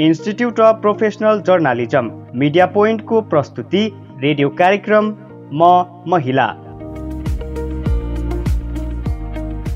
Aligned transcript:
Institute 0.00 0.60
of 0.60 0.80
professional 0.80 1.40
journalism 1.46 2.10
media 2.34 2.66
पोइन्टको 2.66 3.20
प्रस्तुति 3.30 3.82
radio 4.20 4.48
कार्यक्रम 4.60 5.08
म 5.52 5.68
महिला। 6.08 6.46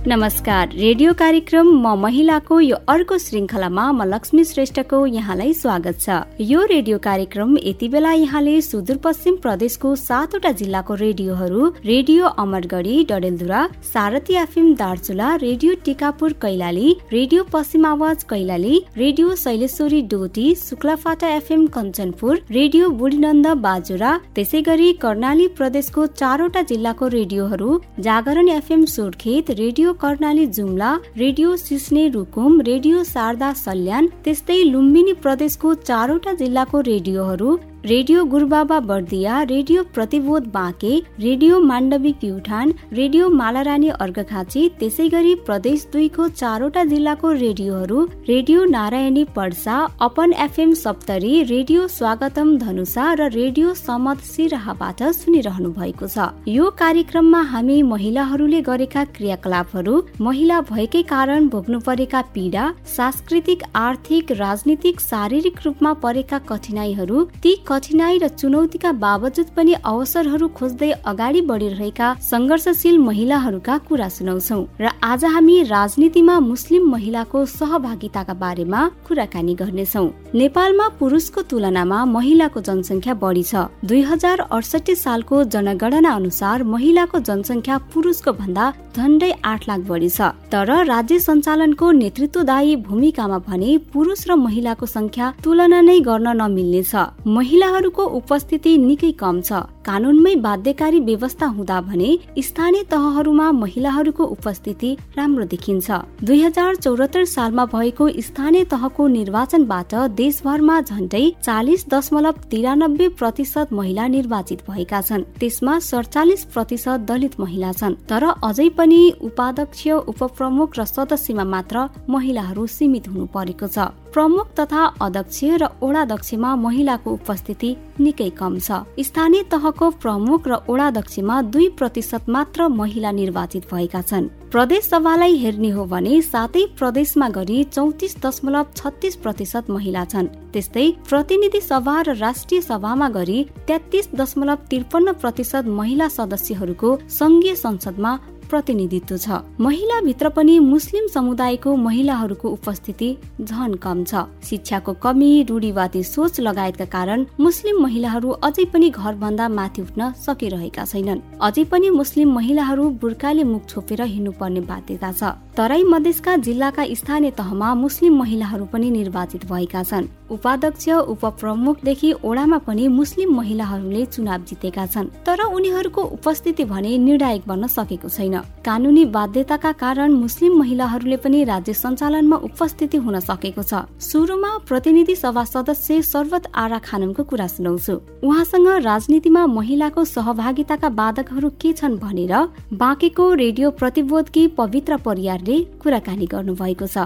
नमस्कार। 0.06 0.72
रेडियो 0.76 1.12
कार्यक्रम 1.18 1.68
म 1.82 1.94
महिलाको 1.98 2.58
यो 2.60 2.76
अर्को 2.88 3.16
श्रृङ्खलामा 3.18 3.84
म 3.90 4.04
लक्ष्मी 4.04 4.42
श्रेष्ठको 4.44 4.98
यहाँलाई 5.06 5.52
स्वागत 5.54 6.00
छ। 6.00 6.16
यो 6.42 6.64
रेडियो 6.72 6.98
कार्यक्रम 7.06 7.56
यति 7.58 7.88
बेला 7.88 8.12
यहाँले 8.12 8.60
सुदूरपश्चिम 8.62 9.36
प्रदेशको 9.42 9.94
सातवटा 9.96 10.50
जिल्लाको 10.58 10.94
रेडियोहरू 10.94 11.68
radio 11.84 12.26
Amargadhi 12.42 12.96
Dadeldhura 13.10 13.62
Sarathi 13.92 14.34
FM 14.42 14.74
Darchula 14.74 15.34
radio 15.36 15.74
Tikapur 15.84 16.32
Kailali 16.42 16.92
radio 17.12 17.44
Paschim 17.52 17.86
Aawaj 17.86 18.24
Kailali 18.30 18.82
radio 18.96 19.34
Shaileshwari 19.36 20.02
Doti 20.12 20.54
Shuklaphanta 20.58 21.32
FM 21.36 21.66
Kanchanpur 21.78 22.42
radio 22.50 22.90
Budhinanda 23.00 23.48
Bajura 23.64 24.12
त्यसै 24.34 24.62
गरी 24.68 24.92
कर्णाली 25.06 25.48
प्रदेशको 25.56 26.06
चारवटा 26.14 26.62
जिल्लाको 26.74 27.08
रेडियोहरू 27.18 27.80
Jagaran 28.10 28.54
FM 28.58 28.84
Surkhet 28.98 29.56
radio 29.64 29.92
Karnali 30.00 30.46
Jumla 30.56 30.94
radio 31.16 31.56
Sisne 31.56 32.06
Rukum 32.14 32.60
radio 32.66 33.02
Sharada 33.04 33.52
Salyan 33.56 34.06
त्यस्तै 34.24 34.62
लुम्बिनी 34.70 35.12
प्रदेशको 35.22 35.74
चारवटा 35.82 36.32
जिल्लाको 36.40 36.80
रेडियोहरू 36.86 37.56
radio 37.86 38.22
Gurubaba 38.24 38.78
Bardiya 38.80 39.40
radio 39.42 39.82
Pratibodh 39.94 40.44
Banke 40.52 40.92
radio 41.20 41.58
Mandavi 41.60 42.12
Pyuthan 42.20 42.70
radio 42.92 43.28
Malarani 43.30 43.88
Arghakhanchi 44.04 44.68
त्यसै 44.80 45.08
गरी 45.14 45.34
प्रदेश 45.46 45.84
दुईको 45.92 46.28
चारवटा 46.30 46.84
जिल्लाको 46.84 47.32
रेडियोहरू 47.32 48.04
radio 48.28 48.64
Narayani 48.66 49.24
Parsa 49.36 49.74
Apan 50.06 50.32
FM 50.44 50.72
Saptari 50.74 51.42
radio 51.50 51.86
Swagatam 51.88 52.56
Dhanusha 52.58 53.12
र 53.18 53.28
रेडियो 53.34 53.74
समत 53.74 54.24
सिराहाबाट 54.30 55.02
सुनिरहनु 55.18 55.72
भएको 55.76 56.08
छ। 56.08 56.30
यो 56.48 56.70
कार्यक्रममा 56.78 57.42
हामी 57.52 57.78
महिलाहरूले 57.90 58.60
गरेका 58.70 59.04
क्रियाकलापहरू 59.12 60.00
महिला 60.20 60.60
भएकै 60.72 61.02
कारण 61.12 61.48
भोग्नु 61.50 61.82
परेका 61.90 62.24
पीडा 62.32 62.64
सांस्कृतिक 62.96 63.68
आर्थिक 63.84 64.32
राजनीतिक 64.40 65.06
शारीरिक 65.10 65.62
रूपमा 65.66 65.92
परेका 66.08 66.38
कठिनाईहरू 66.48 67.24
ती 67.44 67.56
कठिनाई 67.74 68.18
र 68.18 68.26
चुनौतीका 68.30 68.90
बावजुद 69.02 69.48
पनि 69.56 69.72
अवसरहरू 69.82 70.46
खोज्दै 70.58 70.90
अगाडि 71.10 71.40
बढिरहेका 71.50 72.08
संघर्षशील 72.22 72.98
महिलाहरूका 73.06 73.78
कुरा 73.88 74.08
सुनाउँछौ 74.16 74.58
र 74.80 74.92
आज 75.02 75.24
हामी 75.34 75.56
राजनीतिमा 75.68 76.36
मुस्लिम 76.50 76.86
महिलाको 76.90 77.44
सहभागिताका 77.52 78.34
बारेमा 78.44 78.82
कुराकानी 79.08 79.54
गर्नेछौ। 79.62 80.06
नेपालमा 80.34 80.86
पुरुषको 80.98 81.42
तुलनामा 81.50 81.98
महिलाको 82.12 82.60
जनसङ्ख्या 82.68 83.14
बढी 83.14 83.42
छ। 83.42 83.60
दुई 83.86 84.00
हजार 84.02 84.40
अडसठी 84.50 84.94
सालको 84.94 85.42
जनगणना 85.54 86.10
अनुसार 86.12 86.62
महिलाको 86.70 87.18
जनसङ्ख्या 87.28 87.76
पुरुषको 87.92 88.32
भन्दा 88.40 88.64
झन्डै 88.96 89.30
आठ 89.44 89.68
लाख 89.68 89.80
बढी 89.90 90.08
छ। 90.08 90.30
तर 90.52 90.70
राज्य 90.90 91.18
सञ्चालनको 91.26 91.90
नेतृत्वदायी 92.00 92.74
भूमिकामा 92.86 93.38
भने 93.46 93.70
पुरुष 93.94 94.26
र 94.28 94.34
महिलाको 94.42 94.86
संख्या 94.88 95.30
तुलना 95.44 95.80
नै 95.80 95.98
गर्न 96.00 96.34
नमिल्ने 96.42 96.82
छ 96.82 96.94
महिला 97.28 97.64
महिलाहरूको 97.64 98.04
उपस्थिति 98.18 98.76
निकै 98.80 99.12
कम 99.20 99.40
छ। 99.40 99.62
कानूनमै 99.86 100.34
बाध्यकारी 100.44 101.00
व्यवस्था 101.00 101.46
हुँदा 101.48 101.80
भने 101.80 102.10
स्थानीय 102.40 102.82
तहहरूमा 102.90 103.50
महिलाहरूको 103.52 104.24
उपस्थिति 104.26 104.96
राम्रो 105.16 105.44
देखिन्छ। 105.44 105.90
दुई 106.24 106.40
हजार 106.42 106.74
चौरात्तर 106.76 107.24
सालमा 107.26 107.64
भएको 107.66 108.08
स्थानीय 108.20 108.64
तहको 108.64 109.06
निर्वाचनबाट 109.08 109.94
देशभरमा 110.14 110.80
झन्डै 110.82 111.24
चालिस 111.42 111.84
दशमलव 111.88 112.40
तिरानब्बे 112.50 113.08
प्रतिशत 113.20 113.72
महिला 113.72 114.06
निर्वाचित 114.08 114.62
भएका 114.68 115.00
छन्। 115.00 115.22
त्यसमा 115.40 115.78
सडचालिस 115.80 116.44
प्रतिशत 116.54 117.06
दलित 117.08 117.40
महिला 117.40 117.72
छन्। 117.72 117.94
तर 118.08 118.24
अझै 118.42 118.68
पनि 118.78 119.02
उपाध्यक्ष 119.22 119.86
उपप्रमुख 120.08 120.78
र 120.78 120.84
सदस्यमा 120.86 121.44
मात्र 121.44 121.88
महिलाहरू 122.08 122.66
सीमित 122.68 123.08
हुनु 123.08 123.26
परेको 123.34 123.68
छ। 123.68 123.78
प्रमुख 124.14 124.48
तथा 124.54 124.82
अध्यक्ष 125.02 125.38
र 125.60 125.68
ओडाध्यक्षमा 125.82 126.54
महिलाको 126.56 127.10
उपस्थिति 127.12 127.70
निकै 128.00 128.30
कम 128.30 128.58
छ। 128.58 128.84
स्थानीय 129.00 129.42
तहको 129.74 129.90
प्रमुख 129.98 130.46
र 130.46 130.54
ओडाध्यक्षमा 130.70 131.36
दुई 131.50 131.68
प्रतिशत 131.78 132.28
मात्र 132.28 132.66
महिला 132.70 133.10
निर्वाचित 133.10 133.62
भएका 133.70 134.02
छन्। 134.02 134.28
प्रदेश 134.50 134.84
सभालाई 134.84 135.34
हेर्ने 135.34 135.70
हो 135.70 135.84
भने 135.84 136.20
सातै 136.22 136.64
प्रदेशमा 136.78 137.28
गरी 137.28 137.62
चौतिस 137.74 138.14
दशमलव 138.22 138.66
छत्तिस 138.76 139.16
प्रतिशत 139.16 139.70
महिला 139.70 140.04
छन्। 140.04 140.28
त्यस्तै 140.54 140.86
प्रतिनिधि 141.10 141.60
सभा 141.60 141.96
र 142.06 142.14
राष्ट्रिय 142.16 142.60
सभामा 142.60 143.08
गरी 143.18 143.38
तेत्तिस 143.66 144.14
दशमलव 144.14 144.58
त्रिपन्न 144.70 145.12
प्रतिशत 145.18 145.64
महिला 145.66 146.08
सदस्यहरूको 146.08 146.90
संघीय 147.10 147.54
संसदमा 147.56 148.12
प्रतिनिधित्व 148.50 149.16
छ। 149.16 149.40
महिला 149.60 150.00
भित्र 150.00 150.28
पनि 150.28 150.58
मुस्लिम 150.60 151.06
समुदायको 151.06 151.74
महिलाहरूको 151.76 152.48
उपस्थिति 152.50 153.08
झन 153.40 153.74
कम 153.82 154.04
छ। 154.04 154.24
शिक्षाको 154.44 154.92
कमी 155.02 155.42
रूढिवादी 155.42 156.02
सोच 156.04 156.40
लगायतका 156.40 156.84
कारण 156.86 157.24
मुस्लिम 157.40 157.82
महिलाहरू 157.82 158.30
अझै 158.42 158.64
पनि 158.72 158.90
घरभन्दा 158.90 159.48
माथि 159.48 159.82
उठ्न 159.82 160.12
सकिरहेका 160.16 160.84
छैनन्। 160.84 161.20
अझै 161.40 161.64
पनि 161.64 161.90
मुस्लिम 161.90 162.34
महिलाहरू 162.34 162.88
बुर्खाले 163.00 163.44
मुख 163.44 163.68
छोपेर 163.68 164.02
हिँड्नुपर्ने 164.04 164.60
बाध्यता 164.62 165.12
छ। 165.12 165.34
तराई 165.56 165.82
मधेसका 165.84 166.36
जिल्लाका 166.38 166.84
स्थानीय 166.94 167.30
तहमा 167.30 167.74
मुस्लिम 167.74 168.18
महिलाहरू 168.18 168.64
पनि 168.66 168.90
निर्वाचित 168.90 169.44
भएका 169.46 169.82
छन्। 169.82 170.08
उपाध्यक्ष 170.30 170.88
उपप्रमुखदेखि 170.88 172.12
ओडामा 172.24 172.58
पनि 172.66 172.88
मुस्लिम 172.88 173.34
महिलाहरूले 173.36 174.04
चुनाव 174.06 174.44
जितेका 174.44 174.86
छन्। 174.86 175.12
तर 175.26 175.42
उनीहरूको 175.46 176.02
उपस्थिति 176.02 176.64
भने 176.64 176.96
निर्णायक 176.98 177.42
बन्न 177.46 177.66
सकेको 177.68 178.08
छैन। 178.08 178.33
कानूनी 178.64 179.04
बाध्यताका 179.04 179.72
कारण 179.72 180.12
मुस्लिम 180.12 180.58
महिलाहरूले 180.58 181.16
पनि 181.16 181.44
राज्य 181.44 181.72
सञ्चालनमा 181.72 182.36
उपस्थिति 182.44 182.96
हुन 182.96 183.18
सकेको 183.20 183.62
छ। 183.62 183.74
सुरुमा 184.00 184.50
प्रतिनिधि 184.68 185.14
सभा 185.16 185.44
सदस्य 185.44 186.02
सर्वत 186.02 186.50
आरा 186.54 186.78
खानमको 186.78 187.24
कुरा 187.24 187.46
सुनाउँछु। 187.46 187.94
उहाँसँग 188.24 188.68
राजनीतिमा 188.84 189.46
महिलाको 189.46 190.04
सहभागिताका 190.04 190.88
बाधकहरू 190.88 191.50
के 191.60 191.72
छन् 191.72 191.98
भनेर 191.98 192.34
बाँकेको 192.72 193.32
रेडियो 193.34 193.70
प्रतिबोधकी 193.70 194.46
पवित्र 194.48 194.96
परियारले 194.96 195.58
कुराकानी 195.82 196.26
गर्नु 196.26 196.54
भएको 196.54 196.86
छ 196.86 196.98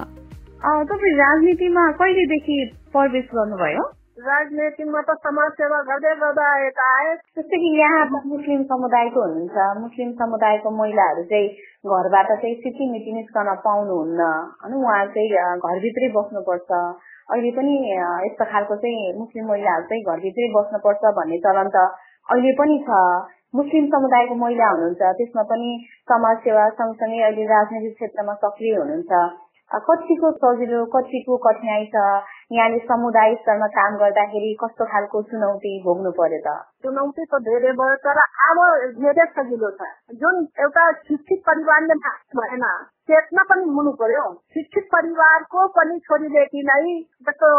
राजनीतिमा 0.62 1.90
कहिलेदेखि 1.92 2.56
प्रवेश 2.92 3.24
गर्नुभयो? 3.34 3.82
राजनीतिमा 4.18 5.00
त 5.08 5.14
समाज 5.24 5.50
सेवा 5.58 5.78
गर्दै 5.88 6.12
गर्दा 6.20 6.44
आएका 6.52 6.86
आए। 6.94 7.10
जस्तै 7.38 7.58
कि 7.64 7.68
यहाँ 7.78 8.00
मुस्लिम 8.30 8.62
समुदायको 8.70 9.22
हुनुहुन्छ 9.24 9.66
मुस्लिम 9.82 10.10
समुदायको 10.22 10.70
महिलाहरू 10.78 11.22
चाहिँ 11.32 11.48
घरबाट 11.86 12.32
चाहिँ 12.32 12.54
सिटिमिटी 12.64 13.12
निस्कन 13.18 13.50
पाउनुहुन्न। 13.66 14.20
होइन 14.64 14.74
उहाँ 14.80 15.04
चाहिँ 15.14 15.46
घरभित्रै 15.62 16.08
बस्नुपर्छ। 16.18 16.70
अहिले 17.30 17.50
पनि 17.58 17.74
यस्तो 18.26 18.44
खालको 18.52 18.76
चाहिँ 18.82 19.14
मुस्लिम 19.22 19.46
महिलाहरू 19.52 19.86
चाहिँ 19.92 20.02
घरभित्रै 20.10 20.50
बस्नुपर्छ 20.58 21.14
भन्ने 21.18 21.38
चलन 21.46 21.70
त 21.76 21.86
अहिले 22.28 22.52
पनि 22.62 22.78
छ। 22.88 23.02
मुस्लिम 23.54 23.84
समुदायको 23.94 24.34
महिला 24.44 24.72
हुनुहुन्छ। 24.74 25.02
त्यसमा 25.18 25.42
पनि 25.52 25.68
समाज 26.10 26.46
सेवा 26.48 26.68
सँगसँगै 26.80 27.22
अहिले 27.28 27.44
राजनैतिक 27.54 27.94
क्षेत्रमा 27.94 28.34
सक्रिय 28.42 28.74
हुनुहुन्छ। 28.82 29.12
कतिको 29.68 30.30
सजिलो 30.32 30.84
कतिको 30.92 31.36
कठिनाई 31.36 31.84
छ? 31.94 32.02
यहाँले 32.52 32.78
समुदाय 32.88 33.34
स्तरमा 33.34 33.66
काम 33.72 33.96
गर्दाखेरि 34.00 34.52
कस्तो 34.60 34.84
खालको 34.84 35.20
चुनौती 35.22 35.72
भोग्नु 35.84 36.10
पर्यो 36.10 36.38
त? 36.46 36.54
चुनौती 36.82 37.24
त 37.24 37.40
धेरै 37.48 37.72
भयो 37.80 37.96
तर 38.04 38.20
अब 38.48 38.60
धेरै 38.96 39.26
सजिलो 39.34 39.70
छ। 39.70 39.88
जुन 40.22 40.40
एउटा 40.64 40.84
शिक्षित 41.00 41.42
परिवारले 41.46 41.94
भएन 42.38 42.64
चेतना 43.10 43.42
पनि 43.50 43.68
हुनु 43.74 43.92
पर्यो। 44.00 44.24
शिक्षित 44.56 44.88
परिवारको 44.94 45.66
पनि 45.76 45.98
छोरी 46.06 46.28
बेटीलाई 46.28 46.96
जस्तो 47.28 47.50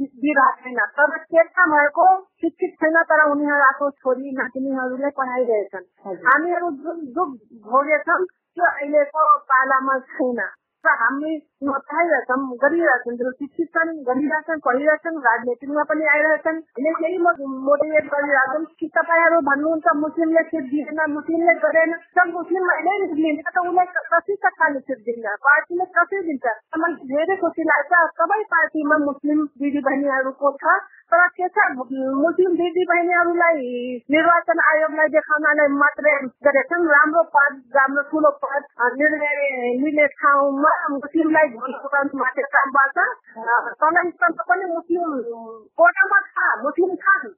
दिइरहेको 0.00 0.64
छैन 0.64 0.80
तर 0.96 1.16
चेतना 1.18 1.66
भएको 1.74 2.06
शिक्षित 2.44 2.72
छैन 2.80 2.96
तर 3.12 3.24
उनीहरूको 3.30 3.90
छोरी 4.00 4.32
नातिनीहरूले 4.40 5.10
पढाइरहेछन्। 5.20 5.86
हामीहरू 6.24 6.70
जुन 6.80 7.04
दुख 7.20 7.36
भोगेछौँ 7.68 8.18
त्यो 8.24 8.64
अहिलेको 8.64 9.28
पालामा 9.52 9.98
छैन। 10.16 10.42
हामी 10.84 11.32
नचाहिरहेछौँ 11.62 12.56
गरिरहेछौँ 12.56 13.32
शिक्षित 13.32 13.68
छन् 13.68 13.90
गरिरहेछन् 14.02 14.60
पढिरहेछन् 14.60 15.18
राजनीतिमा 15.20 15.82
पनि 15.82 16.04
आइरहेछन् 16.06 16.60
हामीले 16.70 16.92
केही 16.96 17.18
मोटिभेट 17.60 18.06
गरिरहेछौँ 18.06 18.64
कि 18.80 18.86
तपाईँहरू 18.88 19.40
भन्नुहुन्छ 19.40 19.94
मुस्लिमले 19.96 20.42
सिट 20.42 20.64
दिएन 20.70 21.00
मुस्लिमले 21.10 21.54
गरेन 21.60 21.92
सब 22.10 22.32
मुस्लिम 22.32 22.70
अहिले 22.70 22.94
लिन्छ 23.14 23.44
त 23.46 23.58
उसलाई 23.62 23.86
कति 24.08 24.36
कताले 24.40 24.80
सिट 24.80 25.04
दिन्छ 25.04 25.36
पार्टीले 25.40 25.84
कसरी 25.92 26.22
दिन्छ 26.22 26.46
मलाई 26.74 27.12
धेरै 27.12 27.36
खुसी 27.36 27.62
लाग्छ 27.64 28.00
सबै 28.16 28.40
पार्टीमा 28.48 28.98
मुस्लिम 29.04 29.44
दिदी 29.60 29.80
बहिनीहरूको 29.80 30.56
छ 30.56 30.78
तर 31.12 31.26
के 31.36 31.46
छ 31.54 31.62
मुस्लिम 31.76 32.52
दिदी 32.58 32.84
बहिनीहरूलाई 32.90 33.62
निर्वाचन 34.14 34.60
आयोगलाई 34.72 35.08
देखाउनलाई 35.14 35.72
मात्रै 35.78 36.12
गरेछन् 36.46 36.86
राम्रो 36.90 37.22
पद 37.36 37.56
राम्रो 37.78 38.02
ठुलो 38.10 38.30
पद 38.44 38.62
निर्णय 39.00 39.34
लिने 39.82 40.06
ठाउँमा 40.20 40.72
मुस्लिमलाई 40.94 41.48
मात्रै 42.22 42.46
काम 42.54 42.70
गर्छ 42.76 42.98
तल 43.82 44.38
पनि 44.50 44.70
मुस्लिम 44.74 45.18
कोटामा 45.80 46.20
छ 46.30 46.48
मुस्लिम 46.62 46.94
छन्। 47.02 47.28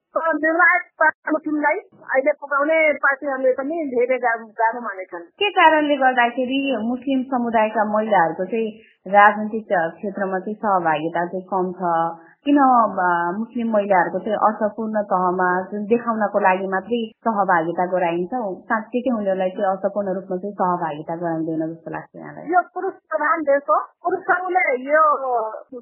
निर्णायक 0.42 0.84
मुस्लिमलाई 1.32 1.78
अहिले 2.12 2.32
पुगाउने 2.40 2.78
पार्टीहरूले 3.02 3.52
पनि 3.58 3.76
धेरै 3.92 4.18
गाह्रो 4.25 4.80
मानेछन्। 4.86 5.25
के 5.42 5.50
कारणले 5.58 5.96
गर्दाखेरि 6.02 6.60
मुस्लिम 6.88 7.22
समुदायका 7.32 7.84
महिलाहरूको 7.92 8.44
चाहिँ 8.52 8.70
राजनीतिक 9.06 9.72
क्षेत्रमा 9.96 10.38
चाहिँ 10.38 10.54
सहभागिता 10.56 11.25
चाहिँ 11.26 11.46
कम 11.50 11.72
छ। 11.78 11.94
किन 12.46 12.58
मुस्लिम 13.38 13.69
महिलाहरूको 13.72 14.19
चाहिँ 14.19 14.38
अर्थपूर्ण 14.46 15.00
तहमा 15.10 15.49
देखाउनको 15.90 16.38
लागि 16.43 16.66
मात्रै 16.66 16.99
सहभागिता 17.26 17.84
गराइन्छ 17.93 18.32
साँच्चीकै 18.66 19.10
उनीहरूलाई 19.14 19.50
चाहिँ 19.54 19.69
अर्थपूर्ण 19.70 20.14
रूपमा 20.16 20.37
चाहिँ 20.43 20.54
सहभागिता 20.54 21.16
गराइँदैन 21.20 21.62
जस्तो 21.62 21.90
लाग्छ 21.94 22.10
यहाँलाई। 22.19 22.50
यो 22.54 22.62
पुरुष 22.75 22.94
प्रधान 23.14 23.46
देश 23.50 23.62
हो। 23.70 23.78
पुरुषहरूले 24.02 24.64
यो 24.87 25.04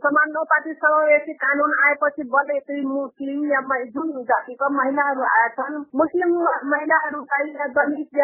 समान 0.04 0.36
पार्टी 0.52 0.74
समावेशी 0.84 1.32
कानुन 1.44 1.72
आएपछि 1.86 2.28
बल्ल 2.28 2.56
यति 2.56 2.80
मुस्लिम 2.88 3.40
या 3.52 3.60
जुन 3.96 4.12
जातिको 4.32 4.70
महिलाहरू 4.76 5.24
आएछन् 5.30 5.80
मुस्लिम 5.96 6.36
महिलाहरूलाई 6.74 7.72
दलित 7.80 8.20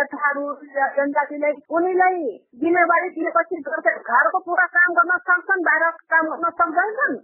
जनजातिलाई 0.99 1.57
उनीलाई 1.73 2.21
जिम्मेवारी 2.61 3.09
दिएपछि 3.17 3.63
घरको 3.65 4.45
पुरा 4.51 4.67
गर्न 4.93 5.17
सक्छन् 5.21 5.63
बाहिर 5.63 5.85
काम 6.07 6.29
गर्न 6.29 6.51
सक्दैनन् 6.53 7.17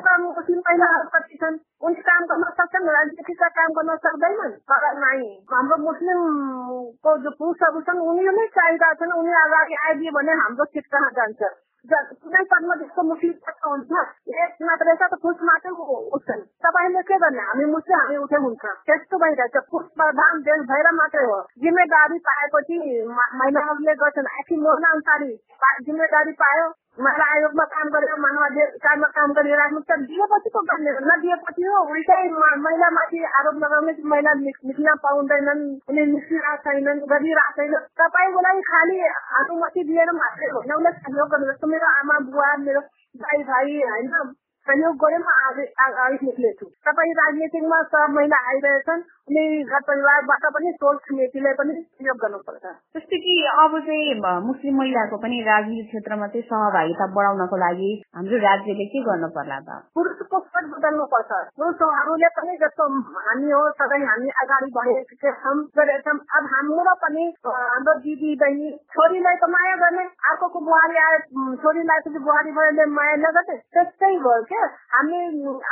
काम 0.00 0.22
मुस्लिम 0.22 0.58
महिलाहरू 0.60 1.08
कति 1.08 1.38
छन् 1.38 1.58
उनी 1.82 2.02
काम 2.02 2.26
गर्न 2.26 2.50
सक्छन् 2.52 2.90
राजनीतिका 2.90 3.48
काम 3.54 3.72
गर्न 3.72 3.96
सक्दैनन् 3.96 4.58
तर 4.66 4.86
नाइ 4.98 5.24
हाम्रो 5.52 5.80
मुस्लिमको 5.82 7.16
जो 7.18 7.30
पुरुषहरू 7.38 7.80
छन् 7.80 8.04
उनीहरूले 8.04 8.46
चाहिँदा 8.50 8.92
छन् 8.94 9.16
उनी 9.16 9.40
अगाडि 9.40 9.82
आइदियो 9.82 10.12
भने 10.12 10.38
हाम्रो 10.38 10.64
सिट 10.66 10.86
कहाँ 10.86 11.10
जान्छ 11.12 11.50
कुनै 11.84 12.42
पदमा 12.44 12.74
त्यस्तो 12.74 13.02
मुस्लिम 13.02 13.32
हुन्छ 13.62 13.92
एक 14.36 14.50
मात्रै 14.62 14.94
छ 14.94 15.02
त 15.02 15.16
पुरुष 15.22 15.38
मात्रै 15.42 15.70
उठ्छन् 16.12 16.42
तपाईँले 16.60 17.02
के 17.02 17.16
गर्ने 17.16 17.42
हामी 17.42 17.64
मुस्लिम 17.64 18.00
हामी 18.00 18.16
उठे 18.16 18.40
हुन्छ 18.42 18.64
त्यस्तो 18.86 19.16
भइरहेछ 19.18 19.56
पुरुष 19.70 19.86
प्रधान 19.96 20.42
देश 20.42 20.60
भएर 20.68 20.90
मात्रै 20.92 21.24
हो 21.24 21.38
जिम्मेदारी 21.56 22.18
पाएपछि 22.18 22.76
महिलाहरूले 23.32 23.94
गर्छन् 23.94 24.30
अनुसारी 24.90 25.32
जिम्मेदारी 25.80 26.32
पायो 26.32 26.68
महिला 26.98 27.24
आयोगमा 27.30 27.64
काम 27.64 27.88
गरेर 27.88 28.14
मानवाधिकारमा 28.18 29.08
काम 29.10 29.32
गरिराख्नु 29.32 29.80
त 29.82 29.96
दिएपछि 30.02 30.50
पो 30.50 30.60
गर्ने 30.62 30.92
नदिएपछि 31.04 31.62
हो 31.64 31.78
उल्टै 31.88 32.18
महिलामाथि 32.58 33.22
आरोप 33.32 33.56
लगाउने 33.56 33.94
महिला 34.04 34.32
निस्किन 34.40 34.90
पाउँदैनन् 34.98 35.62
उनी 35.86 36.04
निस्किरहेको 36.08 36.62
छैनन् 36.66 37.00
गरिरहेको 37.06 37.56
छैन 37.56 37.78
तपाईँलाई 37.96 38.60
खालि 38.66 39.00
अनुमति 39.38 39.84
दिएर 39.84 40.12
मात्रै 40.18 40.50
होइन 40.50 40.74
उसलाई 40.74 41.00
सहयोग 41.00 41.30
गर्नु 41.30 41.46
जस्तो 41.46 41.66
मेरो 41.68 41.94
आमा 41.94 42.18
बुवा 42.26 42.52
मेरो 42.60 42.86
भाइ 43.14 43.42
भाइ 43.44 43.80
होइन 43.86 44.14
सहयोग 44.66 45.04
म 45.20 45.30
अगाडि 45.84 46.18
निक्लेछु 46.22 46.66
तपाईँ 46.86 47.12
राजनीतिमा 47.20 47.78
सब 47.92 48.12
महिला 48.16 48.38
आइरहेछन् 48.50 49.02
अनि 49.30 49.42
घर 49.62 49.80
परिवारबाट 49.88 50.44
पनि 50.54 50.72
टोल 50.80 50.96
पनि 51.06 51.72
सहयोग 51.74 52.16
गर्नुपर्छ। 52.22 52.64
जस्तै 52.96 53.18
कि 53.24 53.34
अब 53.62 53.78
चाहिँ 53.86 54.14
मुस्लिम 54.46 54.76
महिलाको 54.78 55.16
पनि 55.24 55.40
राजनीतिक 55.48 55.88
क्षेत्रमा 55.90 56.26
चाहिँ 56.34 56.46
सहभागिता 56.50 57.06
बढाउनको 57.16 57.56
लागि 57.64 57.90
हाम्रो 58.16 58.38
राज्यले 58.44 58.86
के 58.92 59.02
गर्नु 59.08 59.28
पर्ला 59.36 59.58
त? 59.60 59.78
पुरुषको 59.94 60.40
पद 60.54 60.64
बदल्नुपर्छ। 60.74 61.30
पुरुषहरूले 61.56 62.30
पनि 62.38 62.56
जस्तो 62.64 62.88
हामी 63.28 63.50
हो 63.50 63.62
सबै 63.80 64.00
हामी 64.10 64.28
अगाडि 64.44 64.70
बढेका 64.76 65.54
गरेछौँ। 65.78 66.18
अब 66.36 66.50
हाम्रो 66.54 66.94
पनि 67.06 67.24
हाम्रो 67.46 67.94
दिदी 68.04 68.34
बहिनी 68.44 68.70
छोरीलाई 68.98 69.36
त 69.40 69.50
माया 69.56 69.74
गर्ने 69.84 70.04
अर्को 70.30 70.46
बुहारी 70.68 71.02
आए 71.06 71.18
छोरीलाई 71.64 72.18
बुहारी 72.18 72.50
भयो 72.60 72.86
माया 72.98 73.16
नगर्ने 73.24 73.56
त्यस्तै 73.78 74.14
भयो 74.26 74.49
क्या? 74.50 74.64
हामी 74.92 75.18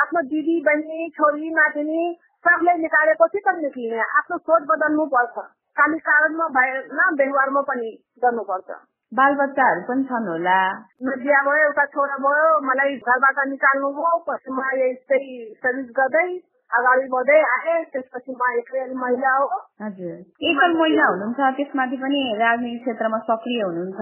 आफ्नो 0.01 0.21
दिदी 0.33 0.59
बहिनी 0.65 1.09
छोरी 1.09 1.49
नातिनी 1.53 2.03
सबले 2.45 2.73
निकालेपछि 2.81 3.39
त 3.47 3.55
निक्लिने। 3.55 3.99
आफ्नो 4.19 4.37
सोच 4.37 4.61
बदल्नु 4.69 5.05
पर्छ। 5.15 5.43
खालि 5.77 5.97
कारणमा 6.05 6.47
भएन 6.57 7.17
व्यवहारमा 7.19 7.61
पनि 7.61 7.89
गर्नुपर्छ। 8.23 8.77
बाल 9.11 9.35
बच्चाहरू 9.35 9.81
पनि 9.87 10.03
छन् 10.03 10.27
होला। 10.29 10.59
बिहा 11.03 11.41
भयो 11.45 11.63
एउटा 11.65 11.85
छोरा 11.93 12.17
भयो 12.25 12.47
मलाई 12.69 12.95
घरबाट 12.95 13.37
निकाल्नु 13.47 13.89
भयो 13.99 14.17
पछि 14.29 14.51
म 14.51 14.59
यस्तै 14.81 15.21
सर्भिस 15.63 15.89
गर्दै 15.99 16.27
अगाडि 16.69 17.07
बढ्दै 17.11 17.37
आए 17.51 17.75
त्यसपछि 17.93 18.31
म 18.39 18.49
एक्लै 18.57 18.81
महिला 18.93 19.29
हो। 19.35 19.45
हजुर। 19.83 20.17
एकल 20.49 20.73
महिला 20.79 21.05
हुनुहुन्छ 21.11 21.39
त्यसमाथि 21.57 21.97
पनि 22.01 22.19
राजनीतिक 22.41 22.81
क्षेत्रमा 22.81 23.17
सक्रिय 23.29 23.61
हुनुहुन्छ। 23.61 24.01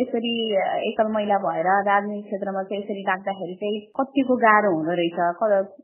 यसरी 0.00 0.32
एकल 0.90 1.08
महिला 1.16 1.38
भएर 1.44 1.68
राजनीतिक 1.88 2.24
क्षेत्रमा 2.28 2.62
चाहिँ 2.62 2.82
यसरी 2.82 3.02
लाग्दाखेरि 3.08 3.54
चाहिँ 3.60 3.80
कतिको 4.00 4.36
गाह्रो 4.44 4.70
हुँदो 4.76 4.94
रहेछ। 5.00 5.18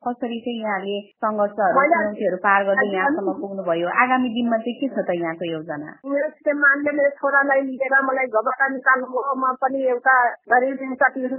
कसरी 0.07 0.39
चाहिँ 0.45 0.61
यहाँले 0.65 0.97
सङ्घर्षहरू 1.25 1.85
चुनौतीहरू 1.93 2.39
पार 2.47 2.65
गर्दै 2.71 2.89
यहाँसम्म 2.95 3.37
पुग्नुभयो? 3.45 3.89
आगामी 4.05 4.29
दिनमा 4.39 4.59
चाहिँ 4.65 4.77
के 4.81 4.89
छ 4.95 5.05
त 5.05 5.19
यहाँको 5.21 5.45
योजना? 5.51 5.91
मेरो 6.09 6.57
मानले 6.65 6.97
मेरो 6.99 7.11
छोरालाई 7.21 7.61
लिएर 7.69 7.95
मलाई 8.09 8.27
घरबाट 8.33 8.63
निकाल्नु 8.73 9.07
म 9.37 9.53
पनि 9.61 9.85
एउटा 9.93 10.17
गरिब 10.49 10.81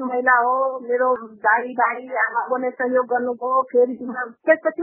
महिला 0.05 0.37
हो। 0.45 0.55
मेरो 0.85 1.09
भाइ 1.49 1.73
भाइ 1.81 2.07
आमा 2.27 2.41
बने 2.53 2.69
सहयोग 2.77 3.05
गर्नुभयो। 3.05 3.61
फेरि 3.73 3.93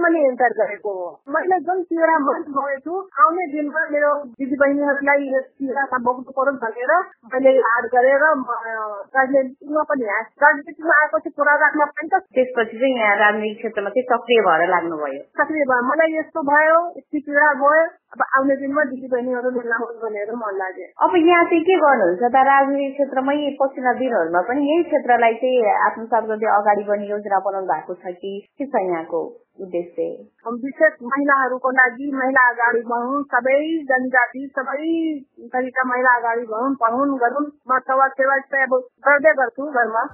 मैले 0.01 0.21
इन्टर 0.29 0.53
गरेको 0.59 0.91
हो। 0.99 1.09
मैले 1.35 1.59
जुन 1.67 1.83
पीडा 1.91 2.17
गएछु 2.27 2.95
आउने 3.23 3.47
दिनमा 3.53 3.83
मेरो 3.93 4.13
दिदी 4.41 4.57
बहिनीहरूलाई 4.63 5.29
यस 5.35 5.47
पीडामा 5.59 5.99
बोक्नु 6.07 6.33
परोस् 6.39 6.61
भनेर 6.65 6.93
मैले 7.35 7.51
याद 7.59 7.85
गरेर 7.95 8.25
राजनीतिमा 9.17 9.83
पनि 9.93 10.05
राजनीतिमा 10.45 10.95
आएपछि 11.03 11.31
कुरा 11.37 11.55
राख्न 11.65 11.89
पनि 11.93 12.09
त। 12.09 12.23
त्यसपछि 12.37 12.77
चाहिँ 12.83 12.95
यहाँ 12.99 13.17
राजनीतिक 13.25 13.59
क्षेत्रमा 13.63 13.91
चाहिँ 13.97 14.07
सक्रिय 14.13 14.41
भएर 14.49 14.69
लाग्नुभयो। 14.75 15.23
सक्रिय 15.41 15.65
भयो। 15.73 15.83
मलाई 15.91 16.19
यस्तो 16.19 16.41
भयो 16.53 16.79
यति 16.99 17.19
पीडा 17.27 17.53
भयो 17.63 17.85
अब 18.13 18.23
आउने 18.37 18.55
दिनमा 18.63 18.83
दिदी 18.93 19.09
बहिनीहरू 19.13 19.51
हुन् 19.57 20.01
भनेर 20.05 20.33
मन 20.37 20.57
लाग्यो। 20.63 20.87
अब 21.05 21.13
यहाँ 21.17 21.45
चाहिँ 21.53 21.65
के 21.69 21.77
गर्नुहुन्छ 21.85 22.23
त? 22.23 22.37
राजनीतिक 22.53 22.93
क्षेत्रमै 22.97 23.37
पछिल्लो 23.61 23.93
दिनहरूमा 24.01 24.41
पनि 24.49 24.61
यही 24.71 24.83
क्षेत्रलाई 24.91 25.35
चाहिँ 25.43 25.77
आत्मसात 25.87 26.25
गर्दै 26.33 26.49
अगाडि 26.59 26.85
बढ्ने 26.91 27.07
योजना 27.13 27.39
बनाउनु 27.47 27.73
भएको 27.73 27.95
छ 27.95 28.15
कि? 28.21 28.33
के 28.59 28.67
छ 28.67 28.85
यहाँको? 28.89 29.21
उद्देश्य। 29.61 30.03
विशेष 30.63 30.93
महिलाहरूको 31.03 31.71
लागि 31.71 32.11
महिला 32.15 32.49
अगाडि 32.51 32.81
बढौँ, 32.81 33.23
सबै 33.23 33.59
जनजाति, 33.85 34.47
सबै 34.59 34.91
थरीका 35.55 35.85
महिला 35.85 36.17
अगाडि 36.17 36.47
बढौँ, 36.47 36.75
पढौँ 36.75 37.19
गरौँ 37.19 37.47
म 37.69 37.79
सेवा 37.79 38.09
सेवा 38.09 38.39
चाहिँ 38.39 38.65
अब 38.65 38.75
गर्दै 39.09 39.33
गर्छु 39.33 39.71
घरमा। 39.71 40.05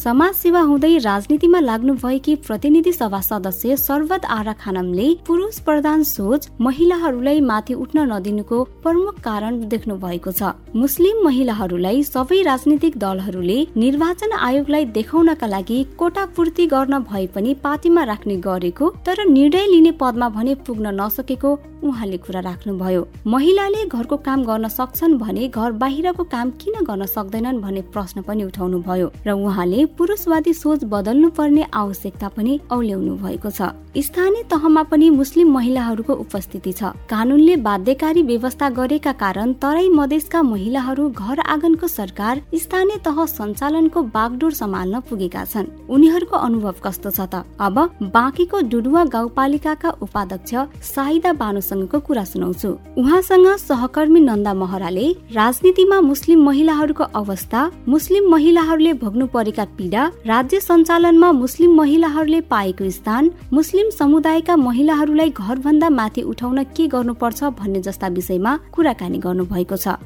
समाज 0.00 0.34
सेवा 0.34 0.60
हुँदै 0.60 0.96
राजनीतिमा 1.04 1.60
लाग्नु 1.60 1.94
भएकी 1.94 2.34
प्रतिनिधि 2.36 2.92
सभा 2.92 3.20
सदस्य 3.20 3.76
सर्वत 3.76 4.24
आरा 4.26 4.52
खानमले 4.62 5.08
पुरुष 5.26 5.58
प्रधान 5.60 6.02
सोच 6.02 6.48
महिलाहरूलाई 6.60 7.40
माथि 7.40 7.74
उठ्न 7.74 8.06
नदिनुको 8.12 8.62
प्रमुख 8.80 9.20
कारण 9.20 9.58
देख्नु 9.68 9.96
भएको 10.00 10.32
छ। 10.32 10.52
मुस्लिम 10.76 11.24
महिलाहरूलाई 11.24 12.02
सबै 12.04 12.40
राजनीतिक 12.42 12.96
दलहरूले 12.98 13.58
निर्वाचन 13.76 14.32
आयोगलाई 14.40 14.84
देखाउनका 14.96 15.46
लागि 15.46 15.82
कोटा 15.98 16.24
पूर्ति 16.36 16.66
गर्न 16.66 16.98
भए 17.04 17.26
पनि 17.34 17.54
पार्टीमा 17.62 18.04
राख्ने 18.04 18.36
गरेको 18.48 18.88
तर 19.06 19.24
निर्णय 19.28 19.66
लिने 19.66 19.92
पदमा 20.00 20.28
भने 20.30 20.54
पुग्न 20.64 20.94
नसकेको 21.00 21.58
उहाँले 21.80 22.16
कुरा 22.18 22.40
राख्नुभयो। 22.40 23.06
महिलाले 23.26 23.84
घरको 23.86 24.16
काम 24.24 24.44
गर्न 24.44 24.68
सक्छन् 24.70 25.18
भने 25.18 25.48
घर 25.48 25.72
बाहिरको 25.82 26.24
काम 26.32 26.50
किन 26.60 26.84
गर्न 26.84 27.06
सक्दैनन् 27.08 27.60
भन्ने 27.60 27.82
प्रश्न 27.92 28.22
पनि 28.22 28.44
उठाउनु 28.44 28.82
भयो 28.88 29.12
र 29.26 29.30
उहाँले 29.32 29.86
पुरुषवादी 29.98 30.52
सोच 30.54 30.84
बदल्नु 30.84 31.30
पर्ने 31.30 31.66
आवश्यकता 31.74 32.28
पनि 32.28 32.58
औल्याउनु 32.70 33.14
भएको 33.16 33.50
छ। 33.50 33.62
स्थानीय 33.96 34.42
तहमा 34.50 34.82
पनि 34.82 35.08
मुस्लिम 35.10 35.50
महिलाहरूको 35.52 36.14
उपस्थिति 36.14 36.72
छ। 36.72 36.92
कानूनले 37.10 37.56
बाध्यकारी 37.58 38.22
व्यवस्था 38.22 38.68
गरेका 38.70 39.12
कारण 39.12 39.52
तराई 39.52 39.88
मधेसका 39.88 40.42
महिलाहरू 40.42 41.08
घर 41.10 41.40
आँगनको 41.40 41.86
सरकार 41.88 42.42
स्थानीय 42.54 42.98
तह 43.04 43.24
सञ्चालनको 43.26 44.02
बागडोर 44.14 44.52
सम्हाल्न 44.52 45.00
पुगेका 45.00 45.44
छन्। 45.44 45.66
उनीहरूको 45.90 46.36
अनुभव 46.36 46.74
कस्तो 46.84 47.10
छ 47.10 47.20
त? 47.26 47.44
अब 47.60 47.76
बाँकीको 48.14 48.60
डुडुवा 48.70 49.04
गाउँपालिकाका 49.04 49.90
उपाध्यक्ष 50.00 50.54
साहिदा 50.86 51.32
बानुसँगको 51.32 51.98
कुरा 52.00 52.24
सुनाउँछु। 52.24 52.68
उहाँसँग 52.96 53.46
सहकर्मी 53.58 54.20
नन्दा 54.20 54.54
महराले 54.54 55.06
राजनीतिमा 55.34 56.00
मुस्लिम 56.00 56.44
महिलाहरूको 56.46 57.04
अवस्था 57.04 57.70
मुस्लिम 57.88 58.30
महिलाहरूले 58.30 58.92
भोग्नु 59.02 59.26
परेका 59.26 59.64
पीडा 59.80 60.04
राज्य 60.26 60.58
सञ्चालनमा 60.60 61.30
मुस्लिम 61.32 61.74
महिलाहरूले 61.74 62.40
पाएको 62.40 62.88
स्थान 62.90 63.30
मुस्लिम 63.52 63.90
समुदायका 63.90 64.56
महिलाहरूलाई 64.56 65.30
घरभन्दा 65.30 65.88
माथि 65.90 66.22
उठाउन 66.22 66.62
के 66.76 66.86
गर्नुपर्छ 66.86 67.44
भन्ने 67.60 67.80
जस्ता 67.80 68.08
विषयमा 68.16 68.52
कुराकानी 68.74 69.18
गर्नु 69.18 69.44
भएको 69.44 69.76
छ 69.76 69.96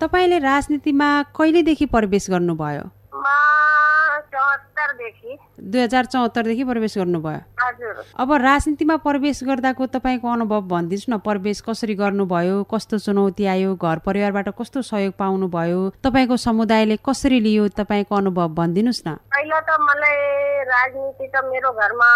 तपाईँले 0.00 0.38
राजनीतिमा 0.38 1.10
कहिलेदेखि 1.36 1.86
प्रवेश 1.86 2.30
गर्नुभयो? 2.30 2.84
दुई 5.60 5.80
हजार 5.80 6.04
चौहत्तरदेखि 6.04 6.64
प्रवेश 6.64 6.96
गर्नुभयो। 6.98 7.92
अब 8.16 8.32
राजनीतिमा 8.32 8.96
प्रवेश 8.96 9.42
गर्दाको 9.44 9.86
तपाईँको 9.86 10.28
अनुभव 10.28 10.60
भनिदिनुहोस् 10.68 11.10
न 11.10 11.18
प्रवेश 11.18 11.60
कसरी 11.60 11.94
गर्नुभयो 11.94 12.62
कस्तो 12.64 12.98
चुनौती 12.98 13.46
आयो 13.46 13.74
घर 13.74 13.98
परिवारबाट 14.06 14.48
कस्तो 14.58 14.82
सहयोग 14.82 15.14
पाउनुभयो 15.14 15.80
तपाईँको 16.04 16.36
समुदायले 16.36 16.96
कसरी 17.04 17.40
लियो 17.40 17.68
तपाईँको 17.76 18.14
अनुभव 18.14 18.48
भनिदिनुहोस् 18.54 19.02
न। 19.06 19.08
पहिला 19.30 19.60
त 19.60 19.70
मलाई 19.80 20.16
राजनीति 20.70 21.26
त 21.28 21.44
मेरो 21.44 21.70
घरमा 21.72 22.10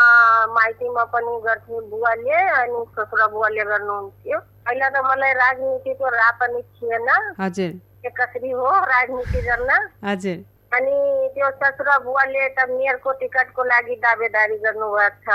माइतीमा 0.52 1.04
पनि 1.12 1.34
गर्थे 1.44 1.80
बुवाले 1.90 2.38
अनि 2.60 2.80
छोरा 2.94 3.26
बुवाले 3.26 3.64
गर्नुहुन्थ्यो। 3.64 4.38
पहिला 4.38 4.88
त 4.88 4.96
मलाई 5.04 5.32
राजनीतिको 5.32 6.06
राह 6.08 6.30
पनि 6.40 6.60
थिएन। 6.62 7.08
हजुर। 7.40 7.72
कसरी 8.04 8.50
हो 8.50 8.68
राजनीति 8.68 9.40
गर्न? 9.40 9.70
हजुर। 10.04 10.53
अनि 10.74 10.96
त्यो 11.34 11.50
ससुरा 11.60 11.96
बुवाले 12.04 12.48
त 12.56 12.68
मेयरको 12.70 13.12
टिकटको 13.20 13.62
लागि 13.64 13.94
दावेदारी 14.04 14.56
गर्नुभएको 14.64 15.20
छ। 15.24 15.28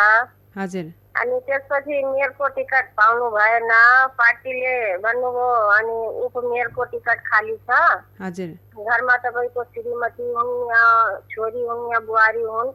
हजुर। 0.58 0.86
अनि 1.20 1.40
त्यसपछि 1.48 1.96
मेयरको 2.06 2.48
टिकट 2.56 2.86
पाउनु 2.98 3.30
भएन 3.30 3.72
पार्टीले 4.20 4.76
भन्नुभयो 5.04 5.48
अनि 5.78 5.98
उपमेयरको 6.26 6.84
टिकट 6.92 7.20
खाली 7.30 7.56
छ। 7.70 7.80
हजुर। 8.22 8.50
घरमा 8.80 9.16
तपाईँको 9.24 9.64
श्रीमती 9.64 10.28
हुन् 10.36 10.54
या 10.72 10.84
छोरी 11.32 11.64
हुन् 11.68 11.92
या 11.94 12.00
बुहारी 12.08 12.44
हुन् 12.44 12.72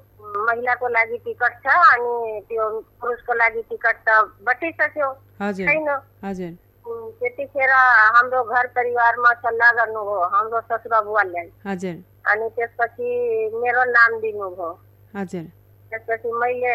महिलाको 0.46 0.88
लागि 0.88 1.18
टिकट 1.24 1.54
छ 1.64 1.66
अनि 1.92 2.40
त्यो 2.48 2.68
पुरुषको 3.00 3.32
लागि 3.34 3.62
टिकट 3.70 3.96
त 4.08 4.08
बटिसक्यो। 4.46 5.08
छैन। 5.40 5.88
हजुर। 6.24 6.52
त्यतिखेर 6.86 7.70
हाम्रो 7.70 8.42
घर 8.46 8.66
परिवारमा 8.76 9.32
सल्लाह 9.36 9.70
गर्नुभयो 9.76 10.26
हाम्रो 10.32 10.60
ससुरा 10.62 11.00
बुवाले 11.02 11.44
हजुर 11.66 11.94
अनि 12.30 12.48
त्यसपछि 12.56 13.08
मेरो 13.54 13.84
नाम 13.90 14.18
दिनुभयो 14.20 14.68
हजुर 15.14 15.46
त्यसपछि 15.92 16.32
मैले 16.34 16.74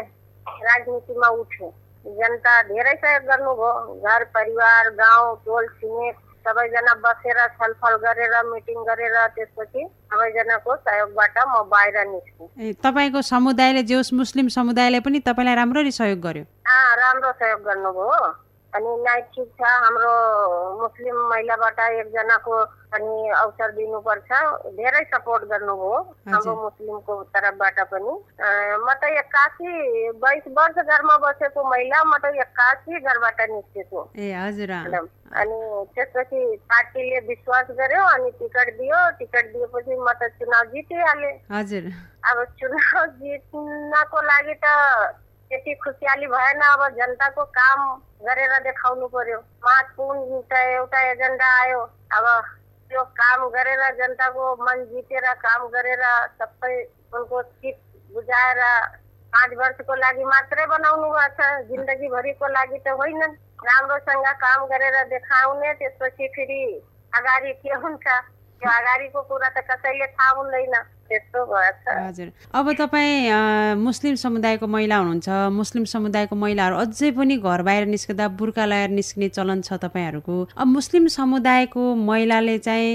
राजनीतिमा 0.64 1.28
उठेँ 1.38 1.70
जनता 2.06 2.56
धेरै 2.66 2.96
सहयोग 2.96 3.24
गर्नुभयो 3.26 4.00
घर 4.02 4.24
परिवार 4.34 4.90
गाउँ 4.96 5.36
टोल 5.46 5.68
छिमेक 5.76 6.18
सबैजना 6.46 6.94
बसेर 7.00 7.46
छलफल 7.56 7.96
गरेर 8.04 8.36
मिटिङ 8.46 8.84
गरेर 8.86 9.16
त्यसपछि 9.32 9.86
सबैजनाको 9.86 10.76
सहयोगबाट 10.78 11.40
म 11.46 11.64
बाहिर 11.70 12.06
निस्केँ 12.10 12.74
तपाईँको 12.82 13.22
समुदायले 13.28 13.84
जे 13.86 13.96
होस् 13.96 14.14
मुस्लिम 14.16 14.48
समुदायले 14.52 15.00
पनि 15.02 15.20
तपाईँलाई 15.26 15.56
राम्ररी 15.56 15.92
सहयोग 15.94 16.20
गर्यो 16.22 16.46
राम्रो 17.00 17.32
सहयोग 17.34 17.62
गर्नुभयो 17.64 18.22
अनि 18.76 18.92
नाइ 19.04 19.22
ठिक 19.34 19.48
छ 19.60 19.70
हाम्रो 19.84 20.14
मुस्लिम 20.82 21.16
महिलाबाट 21.30 21.80
एकजनाको 21.80 22.56
पनि 22.94 23.30
अवसर 23.38 23.72
दिनुपर्छ। 23.78 24.30
धेरै 24.78 25.04
सपोर्ट 25.14 25.44
गर्नुभयो 25.50 25.98
हाम्रो 26.30 26.54
मुस्लिमको 26.62 27.14
तर्फबाट 27.34 27.80
पनि। 27.94 28.14
म 28.86 28.88
त 29.02 29.10
एक्कासी 29.22 29.72
बाइस 30.22 30.44
वर्ष 30.58 30.78
घरमा 30.86 31.18
बसेको 31.26 31.64
महिला 31.70 32.04
म 32.04 32.18
त 32.18 32.34
एक्कासी 32.46 33.00
घरबाट 33.00 33.42
निस्केको। 33.50 34.00
ए 34.18 34.34
हजुर। 34.34 34.72
अनि 34.74 35.58
त्यसपछि 35.96 36.42
पार्टीले 36.70 37.20
विश्वास 37.30 37.68
गर्यो 37.80 38.04
अनि 38.14 38.30
टिकट 38.40 38.74
दियो। 38.78 39.02
टिकट 39.20 39.46
दिएपछि 39.54 39.96
म 39.98 40.14
त 40.22 40.30
चुनाव 40.38 40.64
जितिहालेँ। 40.74 41.34
हजुर। 41.52 41.90
अब 42.30 42.44
चुनाव 42.60 43.06
जित्नको 43.22 44.22
लागि 44.30 44.56
त 44.64 44.78
त्यति 45.50 45.74
खुसियाली 45.84 46.28
भएन 46.30 46.62
अब 46.62 46.82
जनताको 46.96 47.44
काम 47.58 47.80
गरेर 48.22 48.52
देखाउनु 48.64 49.08
पर्यो। 49.10 49.38
महत्वपूर्ण 49.66 50.42
त 50.46 50.54
एउटा 50.78 51.00
एजेन्डा 51.12 51.50
आयो 51.62 51.82
अब 52.18 52.26
त्यो 52.92 53.04
काम 53.18 53.48
गरेर 53.50 53.82
जनताको 53.98 54.46
मन 54.62 54.86
जितेर 54.94 55.26
काम 55.42 55.68
गरेर 55.74 56.04
सबै 56.38 56.74
उनको 57.18 57.42
चित 57.42 57.78
बुझाएर 58.14 58.62
पाँच 59.34 59.52
वर्षको 59.58 59.96
लागि 59.96 60.24
मात्रै 60.24 60.66
बनाउनु 60.70 61.10
भएको 61.18 61.34
छ 61.38 61.50
जिन्दगीभरिको 61.70 62.48
लागि 62.48 62.78
त 62.86 62.88
होइन। 63.00 63.22
राम्रोसँग 63.60 64.28
काम 64.46 64.66
गरेर 64.70 64.96
देखाउने 65.10 65.74
त्यसपछि 65.82 66.28
फेरि 66.36 66.62
अगाडि 67.14 67.54
के 67.62 67.74
हुन्छ? 67.84 68.06
त्यो 68.60 68.70
अगाडिको 68.70 69.20
कुरा 69.30 69.50
त 69.50 69.58
कसैले 69.72 70.08
थाहा 70.14 70.32
हुँदैन। 70.38 70.76
हजुर। 71.10 72.28
अब 72.54 72.66
तपाईँ 72.78 73.34
मुस्लिम 73.82 74.16
समुदायको 74.16 74.68
महिला 74.68 74.96
हुनुहुन्छ। 75.02 75.30
मुस्लिम 75.58 75.84
समुदायको 75.90 76.36
महिलाहरू 76.36 76.76
अझै 76.78 77.10
पनि 77.18 77.38
घर 77.42 77.62
बाहिर 77.66 77.86
निस्कँदा 77.90 78.28
बुर्का 78.38 78.66
लगाएर 78.70 78.90
निस्किने 78.94 79.30
चलन 79.34 79.62
छ 79.66 79.74
तपाईँहरूको। 79.82 80.36
अब 80.54 80.68
मुस्लिम 80.68 81.08
समुदायको 81.10 81.82
महिलाले 81.98 82.58
चाहिँ 82.62 82.92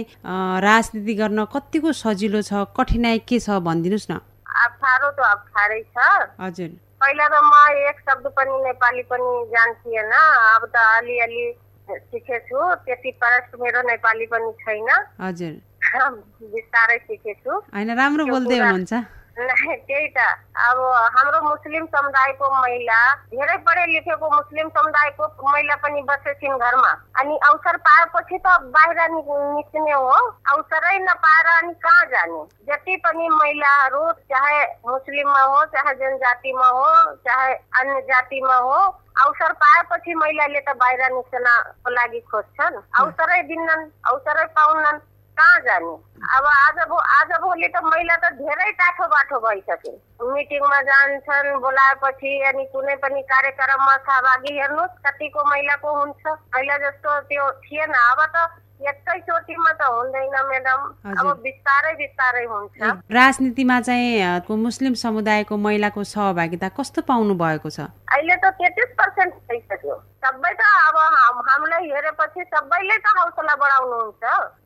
राजनीति 0.62 1.14
गर्न 1.14 1.44
कतिको 1.50 1.90
सजिलो 1.90 2.42
छ 2.47 2.71
कठिनाइ 2.71 3.18
के 3.26 3.38
छ 3.42 3.59
भनिदिनुहोस् 3.59 4.11
न। 4.11 4.23
अप्ठ्यारो 4.47 5.11
त 5.11 5.21
अप्ठ्यारै 5.35 5.83
छ। 5.90 5.99
हजुर। 6.38 6.71
पहिला 7.02 7.26
त 7.26 7.35
म 7.42 7.52
एक 7.90 7.99
शब्द 8.06 8.26
पनि 8.38 8.54
नेपाली 8.62 9.02
पनि 9.11 9.28
जान्थिएन। 9.50 10.12
अब 10.54 10.62
त 10.71 10.76
अलिअलि 11.02 11.47
सिकेछु 11.90 12.74
त्यति 12.74 13.10
परस्त 13.10 13.50
मेरो 13.60 13.82
नेपाली 13.82 14.26
पनि 14.26 14.52
छैन। 14.52 14.88
हजुर। 15.20 15.52
बिस्तारै 16.54 16.98
सिकेछु। 16.98 17.50
होइन 17.50 17.90
राम्रो 17.90 18.24
बोल्दै 18.26 18.58
हुनुहुन्छ। 18.58 18.92
नहीं, 18.92 19.23
त्यही 19.34 20.08
त 20.14 20.18
अब 20.64 20.78
हाम्रो 21.14 21.40
मुस्लिम 21.42 21.86
समुदायको 21.90 22.50
महिला 22.54 22.98
धेरै 23.34 23.56
पढे 23.66 23.86
लेखेको 23.92 24.30
मुस्लिम 24.30 24.68
समुदायको 24.76 25.26
महिला 25.50 25.74
पनि 25.82 26.02
बसेछिन् 26.10 26.58
घरमा 26.58 26.92
अनि 27.20 27.38
अवसर 27.48 27.76
पाएपछि 27.82 28.38
त 28.38 28.58
बाहिर 28.76 29.00
निस्किने 29.10 29.92
हो। 29.92 30.12
अवसरै 30.54 30.98
नपाएर 30.98 31.46
अनि 31.54 31.72
कहाँ 31.82 32.04
जाने? 32.14 32.42
जति 32.68 32.96
पनि 33.04 33.28
महिलाहरू 33.28 34.10
चाहे 34.30 34.60
मुस्लिममा 34.86 35.42
हो 35.42 35.64
चाहे 35.74 35.94
जनजातिमा 35.94 36.68
हो 36.68 36.92
चाहे 37.26 37.54
अन्य 37.80 38.00
जातिमा 38.10 38.56
हो 38.56 38.78
अवसर 39.24 39.52
पाएपछि 39.64 40.14
महिलाले 40.14 40.60
त 40.60 40.76
बाहिर 40.78 41.10
निस्कनको 41.12 41.90
लागि 41.90 42.20
खोज्छन्। 42.30 42.80
अवसरै 43.00 43.42
दिन्नन् 43.50 43.90
अवसरै 44.10 44.46
पाउनन्। 44.54 44.98
कहाँ 45.38 45.60
जाने? 45.66 45.92
अब 46.36 46.44
आज 46.46 46.78
आज 47.18 47.30
भोलि 47.42 47.68
त 47.68 47.76
महिला 47.84 48.16
त 48.22 48.32
धेरै 48.38 48.70
टाठो 48.80 49.06
बाठो 49.14 49.38
भइसके 49.44 49.92
मिटिङमा 50.22 50.80
जान्छन् 50.88 51.60
बोलाएपछि 51.60 52.32
अनि 52.48 52.64
कुनै 52.72 52.96
पनि 53.02 53.22
कार्यक्रममा 53.32 53.96
सहभागी 54.08 54.52
हेर्नुहोस् 54.58 55.00
कतिको 55.06 55.40
महिलाको 55.50 55.88
हुन्छ। 56.00 56.22
पहिला 56.26 56.76
जस्तो 56.84 57.10
त्यो 57.30 57.50
थिएन। 57.66 57.92
अब 57.94 58.20
त 58.34 58.36
एकैचोटिमा 58.84 59.72
त 59.72 59.82
हुँदैन 59.82 60.36
म्याडम। 60.48 60.80
अब। 61.18 61.26
बिस्तारै 61.42 61.92
बिस्तारै 61.94 62.44
हुन्छ। 62.44 62.78
राजनीतिमा 63.10 63.80
चाहिँ 63.80 64.56
मुस्लिम 64.66 64.94
समुदायको 65.04 65.56
महिलाको 65.56 66.04
सहभागिता 66.04 66.68
कस्तो 66.78 67.00
पाउनु 67.10 67.34
भएको 67.34 67.70
छ? 67.70 67.80
अहिले 68.12 68.36
त 68.36 68.44
तेत्तिस 68.58 68.90
पर्सेन्ट 68.98 69.34
भइसक्यो। 69.50 69.94
सबै 70.24 70.52
त 70.58 70.62
अब 70.88 70.96
हाम- 71.14 71.42
हामीलाई 71.48 71.88
हेरेपछि 71.94 72.42
सबैले 72.54 72.96
त 73.04 73.06
हौसला 73.18 73.54
बढाउनुहुन्छ। 73.62 74.24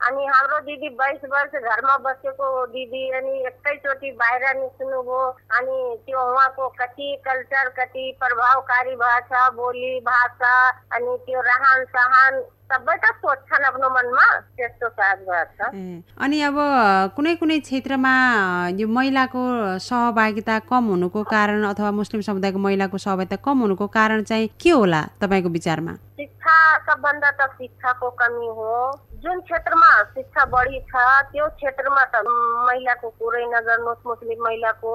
अनि 0.08 0.26
हाम्रो 0.32 0.58
दिदी 0.68 0.88
बाइस 1.00 1.22
वर्ष 1.32 1.54
घरमा 1.70 1.96
बसेको 2.06 2.48
दिदी 2.74 3.02
अनि 3.18 3.32
एकैचोटि 3.50 4.10
बाहिर 4.22 4.44
निस्किनुभयो 4.60 5.22
अनि 5.58 5.78
त्यो 6.06 6.20
उहाँको 6.32 6.68
कति 6.80 7.08
कल्चर 7.26 7.68
कति 7.78 8.04
प्रभावकारी 8.22 8.94
भाषा 9.02 9.48
बोली 9.58 9.98
भाषा 10.10 10.54
अनि 10.96 11.16
त्यो 11.26 11.40
रहन 11.50 11.84
सहन 11.96 12.40
सबै 12.72 12.94
त 13.02 13.10
सोध्छन् 13.24 13.64
आफ्नो 13.66 13.88
मनमा 13.90 14.24
त्यस्तो 14.56 14.88
साथ 14.88 15.16
भएको 15.28 15.52
छ 15.58 15.68
ए, 15.74 16.02
अनि 16.24 16.40
अब 16.48 16.56
कुनै 17.16 17.34
कुनै 17.40 17.58
क्षेत्रमा 17.64 18.12
यो 18.80 18.86
महिलाको 18.96 19.40
सहभागिता 19.88 20.58
कम 20.68 20.84
हुनुको 20.92 21.22
कारण 21.32 21.64
अथवा 21.70 21.90
मुस्लिम 22.00 22.20
समुदायको 22.28 22.58
महिलाको 22.66 22.98
सहभागिता 23.04 23.36
कम 23.46 23.58
हुनुको 23.64 23.86
कारण 23.96 24.22
चाहिँ 24.28 24.48
के 24.60 24.70
होला 24.70 25.00
तपाईँको 25.20 25.47
विचारमा? 25.48 25.92
शिक्षा 26.18 26.56
सबभन्दा 26.86 27.30
त 27.30 27.46
शिक्षाको 27.58 28.10
कमी 28.20 28.46
हो। 28.58 28.74
जुन 29.22 29.40
क्षेत्रमा 29.40 29.90
शिक्षा 30.14 30.44
बढी 30.52 30.78
छ 30.88 31.02
त्यो 31.32 31.46
क्षेत्रमा 31.56 32.04
त 32.14 32.22
महिलाको 32.68 33.08
कुरै 33.18 33.44
नगर्नुहोस् 33.46 34.06
मुस्लिम 34.06 34.44
महिलाको। 34.44 34.94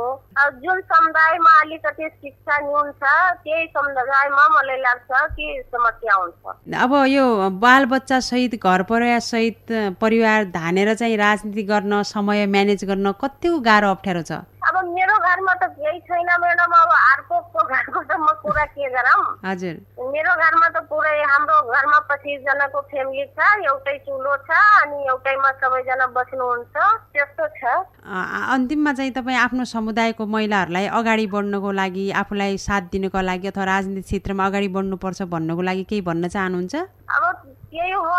जुन 0.64 0.82
समुदायमा 0.92 1.52
अलिकति 1.62 2.10
शिक्षा 2.10 2.58
न्यून 2.60 2.92
छ 2.92 3.04
त्यही 3.44 3.66
समुदायमा 3.68 4.48
मलाई 4.56 4.78
लाग्छ 4.82 5.12
कि 5.36 5.62
समस्या 5.68 6.16
हुन्छ। 6.16 6.56
अब 6.84 6.94
यो 7.08 7.26
बाल 7.60 7.86
बच्चा 7.94 8.20
सहित 8.30 8.56
घर 8.56 8.84
परिवार 8.90 9.20
सहित 9.20 9.98
परिवार 10.02 10.44
धानेर 10.56 10.94
चाहिँ 10.94 11.18
राजनीति 11.18 11.64
गर्न 11.64 12.02
समय 12.08 12.46
म्यानेज 12.48 12.86
गर्न 12.86 13.12
कतिको 13.22 13.60
गाह्रो 13.60 13.90
अप्ठ्यारो 13.92 14.22
छ? 14.22 14.32
अब 14.74 14.86
मेरो 14.90 15.16
घरमा 15.30 15.54
त 15.62 15.64
केही 15.78 16.00
छैन 16.10 16.30
म्याडम 16.42 16.72
अब 16.74 16.92
अर्कोको 17.14 17.62
घरको 17.62 18.00
त 18.10 18.12
म 18.18 18.28
कुरा 18.42 18.66
के 18.74 18.90
गरौँ? 18.90 19.22
हजुर। 19.46 19.76
मेरो 20.02 20.34
घरमा 20.34 20.68
त 20.74 20.78
पुरै 20.90 21.18
हाम्रो 21.30 21.58
घरमा 21.70 22.00
पच्चिस 22.10 22.42
जनाको 22.42 22.82
फ्यामिली 22.90 23.26
छ 23.38 23.40
एउटै 23.70 23.98
चुलो 24.10 24.34
छ 24.50 24.50
अनि 24.82 24.98
एउटैमा 25.14 25.52
सबैजना 25.62 26.06
बस्नुहुन्छ 26.18 26.76
त्यस्तो 27.14 27.46
छ। 27.60 27.62
अन्तिममा 28.02 28.94
चाहिँ 28.98 29.12
तपाईँ 29.14 29.38
आफ्नो 29.46 29.64
समुदायको 29.76 30.26
महिलाहरूलाई 30.26 30.88
अगाडि 31.00 31.26
बढ्नको 31.36 31.72
लागि 31.72 32.06
आफूलाई 32.22 32.58
साथ 32.58 32.90
दिनको 32.98 33.22
लागि 33.30 33.48
अथवा 33.54 33.66
राजनीति 33.74 34.02
क्षेत्रमा 34.10 34.46
अगाडि 34.50 34.68
बढ्नुपर्छ 34.74 35.22
भन्नको 35.30 35.62
लागि 35.70 35.84
केही 35.86 36.02
भन्न 36.10 36.28
चाहनुहुन्छ? 36.34 36.76
अब 37.14 37.24
त्यही 37.70 37.92
हो 37.92 38.18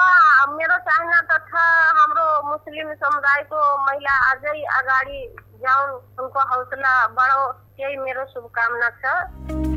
मेरो 0.55 0.77
चाहना 0.87 1.19
त 1.31 1.33
छ 1.51 1.53
हाम्रो 1.99 2.27
मुस्लिम 2.51 2.89
समुदायको 3.03 3.59
महिला 3.87 4.15
अझै 4.31 4.63
अगाडि 4.79 5.19
जाउन् 5.65 5.93
उनको 6.21 6.41
हौसला 6.55 6.95
बढाओ 7.19 7.45
यही 7.81 7.97
मेरो 7.97 8.25
शुभकामना 8.33 8.91
छ। 9.01 9.74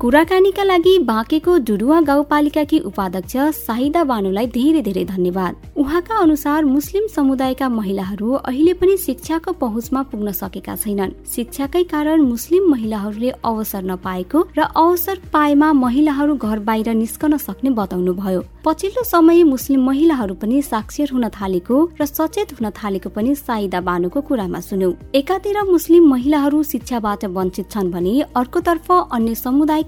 कुराकानीका 0.00 0.62
लागि 0.62 0.98
बाँकेको 1.04 1.56
डुडुवा 1.58 2.00
गाउँपालिकाकी 2.00 2.78
उपाध्यक्ष 2.86 3.36
साहिदा 3.58 4.02
बानुलाई 4.06 4.46
धेरै 4.46 4.82
धेरै 4.82 5.04
धन्यवाद। 5.04 5.54
उहाँका 5.76 6.16
अनुसार 6.16 6.64
मुस्लिम 6.64 7.06
समुदायका 7.10 7.68
महिलाहरू 7.68 8.32
अहिले 8.32 8.72
पनि 8.78 8.96
शिक्षाको 8.96 9.52
पहुँचमा 9.58 10.02
पुग्न 10.02 10.32
सकेका 10.32 10.74
छैनन्। 10.76 11.14
शिक्षाकै 11.26 11.82
कारण 11.90 12.22
मुस्लिम 12.22 12.70
महिलाहरूले 12.70 13.30
अवसर 13.42 13.82
नपाएको 13.90 14.38
र 14.58 14.60
अवसर 14.76 15.18
पाएमा 15.32 15.72
महिलाहरू 15.74 16.34
घर 16.36 16.58
बाहिर 16.62 16.94
निस्कन 16.94 17.36
सक्ने 17.38 17.70
बताउनु 17.74 18.14
भयो 18.14 18.44
पछिल्लो 18.64 19.02
समय 19.04 19.42
मुस्लिम 19.44 19.82
महिलाहरू 19.82 20.34
पनि 20.38 20.62
साक्षर 20.62 21.10
हुन 21.12 21.28
थालेको 21.34 21.76
र 22.00 22.06
सचेत 22.06 22.54
हुन 22.54 22.70
थालेको 22.78 23.10
पनि 23.10 23.34
साइदा 23.34 23.80
बानुको 23.80 24.20
कुरामा 24.20 24.60
सुन्यौ। 24.60 24.92
एकातिर 25.14 25.62
मुस्लिम 25.66 26.08
महिलाहरू 26.10 26.62
शिक्षाबाट 26.62 27.24
वञ्चित 27.34 27.70
छन् 27.70 27.90
भने 27.90 28.14
अर्कोतर्फ 28.36 28.90
अन्य 28.92 29.34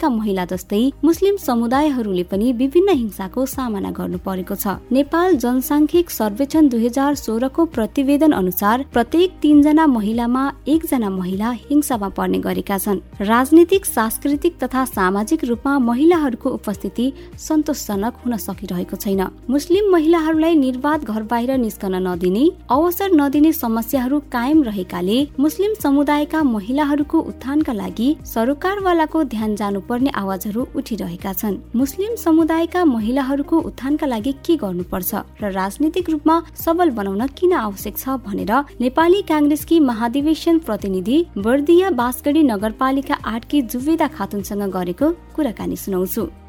समुदायका 0.00 0.08
महिला 0.10 0.44
जस्तै 0.46 0.80
मुस्लिम 1.04 1.36
समुदायहरूले 1.38 2.22
पनि 2.24 2.52
विभिन्न 2.52 2.90
हिंसाको 2.92 3.44
सामना 3.46 3.90
गर्नु 3.92 4.18
परेको 4.24 4.54
छ। 4.54 4.80
नेपाल 4.90 5.36
जनसाङ्ख्यिक 5.36 6.10
सर्वेक्षण 6.10 6.68
दुई 6.68 6.86
हजार 6.86 7.14
सोह्रको 7.16 7.64
प्रतिवेदन 7.76 8.32
अनुसार 8.32 8.84
प्रत्येक 8.92 9.30
तीनजना 9.42 9.86
महिलामा 9.86 10.44
एकजना 10.66 11.10
महिला 11.10 11.50
हिंसामा 11.60 12.08
पर्ने 12.16 12.38
गरेका 12.40 12.78
छन्। 12.78 13.00
राजनीतिक 13.22 13.84
सांस्कृतिक 13.86 14.56
तथा 14.62 14.84
सामाजिक 14.86 15.44
रूपमा 15.44 15.78
महिलाहरूको 15.80 16.48
उपस्थिति 16.50 17.06
सन्तोषजनक 17.38 18.24
हुन 18.24 18.36
सकिरहेको 18.38 18.72
रहेको 18.72 18.96
छैन। 18.96 19.22
मुस्लिम 19.50 19.92
महिलाहरूलाई 19.92 20.54
निर्वाध 20.56 21.04
घर 21.04 21.22
बाहिर 21.30 21.56
निस्कन 21.58 21.94
नदिने 22.08 22.44
अवसर 22.70 23.10
नदिने 23.20 23.52
समस्याहरू 23.54 24.18
कायम 24.32 24.62
रहेकाले 24.62 25.18
मुस्लिम 25.40 25.74
समुदायका 25.82 26.42
महिलाहरूको 26.46 27.18
उत्थानका 27.30 27.72
लागि 27.82 28.08
सरकारवालाको 28.26 29.24
ध्यान 29.36 29.56
जानुपर्ने 29.90 30.10
आवाजहरू 30.14 30.66
उठिरहेका 30.76 31.32
छन्। 31.32 31.56
मुस्लिम 31.74 32.14
समुदायका 32.16 32.84
महिलाहरूको 32.86 33.56
उत्थानका 33.60 34.06
लागि 34.06 34.32
के 34.46 34.54
गर्नुपर्छ 34.56 35.10
र 35.42 35.50
राजनीतिक 35.50 36.10
रूपमा 36.10 36.36
सबल 36.54 36.90
बनाउन 36.94 37.26
किन 37.34 37.52
आवश्यक 37.58 37.98
छ 37.98 38.14
भनेर 38.22 38.52
नेपाली 38.78 39.22
काङ्ग्रेसकी 39.26 39.80
महाधिवेशन 39.90 40.58
प्रतिनिधि 40.62 41.16
बर्दिया 41.36 41.90
बासगढी 41.90 42.42
नगरपालिका 42.46 43.14
आठकी 43.34 43.62
जुवेदा 43.66 44.06
खातुनसँग 44.14 44.70
गरेको 44.70 45.10
कुराकानी 45.34 45.76
सुनाउँछु। 45.76 46.39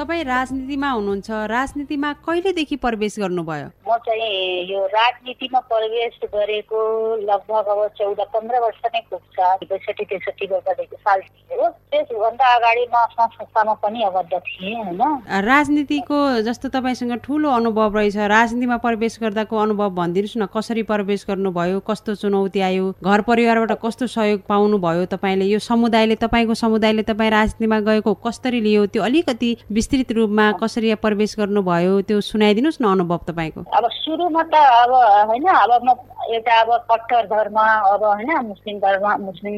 तपाईँ 0.00 0.24
राजनीतिमा 0.24 0.90
हुनुहुन्छ 0.90 1.30
राजनीतिमा 1.52 2.12
कहिलेदेखि 2.26 2.76
प्रवेश 2.80 3.14
गर्नुभयो? 3.20 3.66
म 3.84 3.96
चाहिँ 4.00 4.64
यो 4.72 4.80
राजनीतिमा 4.88 5.60
प्रवेश 5.68 6.14
गरेको 6.34 6.80
लगभग 7.28 7.66
अब 7.68 7.80
चौध 7.98 8.20
पन्ध्र 8.32 8.58
वर्ष 8.64 8.80
नै 8.86 9.00
पुग्छ 9.10 9.36
बैसठी 9.70 10.04
त्रिसठी 10.04 10.46
वर्षदेखि 10.52 10.96
साल 10.96 11.20
हो 11.50 11.68
त्यसभन्दा 11.92 12.46
अगाडि 12.56 12.84
म 12.94 13.04
संस्थामा 13.12 13.74
पनि 13.84 14.02
अबद्ध 14.02 14.32
थिएँ 14.32 14.74
होइन? 14.74 15.02
राजनीतिको 15.44 16.18
जस्तो 16.48 16.68
तपाईँसँग 16.68 17.12
ठुलो 17.24 17.50
अनुभव 17.50 17.96
रहेछ 17.98 18.16
राजनीतिमा 18.16 18.76
प्रवेश 18.86 19.18
गर्दाको 19.22 19.56
अनुभव 19.56 19.90
भनिदिनुहोस् 20.00 20.38
न 20.38 20.46
कसरी 20.56 20.82
प्रवेश 20.88 21.24
गर्नुभयो 21.28 21.80
कस्तो 21.84 22.14
चुनौती 22.22 22.60
आयो 22.60 22.86
घर 23.04 23.20
परिवारबाट 23.28 23.72
कस्तो 23.84 24.06
सहयोग 24.06 24.40
पाउनुभयो 24.48 25.04
तपाईँले 25.12 25.44
यो 25.44 25.58
समुदायले 25.60 26.16
तपाईँको 26.24 26.54
समुदायले 26.64 27.02
तपाईँ 27.12 27.30
राजनीतिमा 27.30 27.80
गएको 27.90 28.14
कसरी 28.24 28.60
लियो 28.60 28.86
त्यो 28.94 29.02
अलिकति 29.02 29.50
विस्तृत 29.92 30.12
रूपमा 30.16 30.44
कसरी 30.62 30.94
प्रवेश 31.02 31.34
गर्नुभयो 31.38 31.94
त्यो 32.06 32.20
सुनाइदिनुहोस् 32.22 32.78
न 32.82 32.86
अनुभव 32.86 33.20
तपाईँको। 33.26 33.60
अब 33.74 33.84
सुरुमा 33.90 34.42
त 34.46 34.54
अब 34.54 34.92
होइन 35.26 35.46
अब 35.50 35.82
म 35.82 35.90
एउटा 36.30 36.54
अब 36.62 36.70
कट्टर 36.90 37.26
धर्म 37.26 37.58
अब 37.58 38.02
होइन 38.04 38.30
मुस्लिम 38.46 38.78
धर्म 38.78 39.06
मुस्लिम 39.26 39.56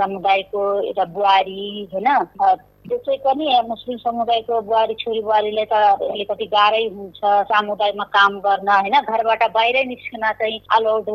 समुदायको 0.00 0.62
एउटा 0.88 1.04
बुहारी 1.12 1.88
होइन 1.92 2.08
त्यसै 2.88 3.16
पनि 3.24 3.46
मुस्लिम 3.68 3.96
समुदायको 3.98 4.60
बुहारी 4.68 4.94
छोरी 5.00 5.20
बुहारीले 5.20 5.64
त 5.70 5.72
अलिकति 6.08 6.46
गाह्रै 6.54 6.84
हुन्छ 6.96 7.20
समुदायमा 7.50 8.04
काम 8.16 8.38
गर्न 8.46 8.68
होइन? 8.68 8.96
घरबाट 9.04 9.42
बाहिरै 9.56 9.84
निस्किन 9.84 10.24
चाहिँ 10.40 10.58
अलाउड 10.76 11.08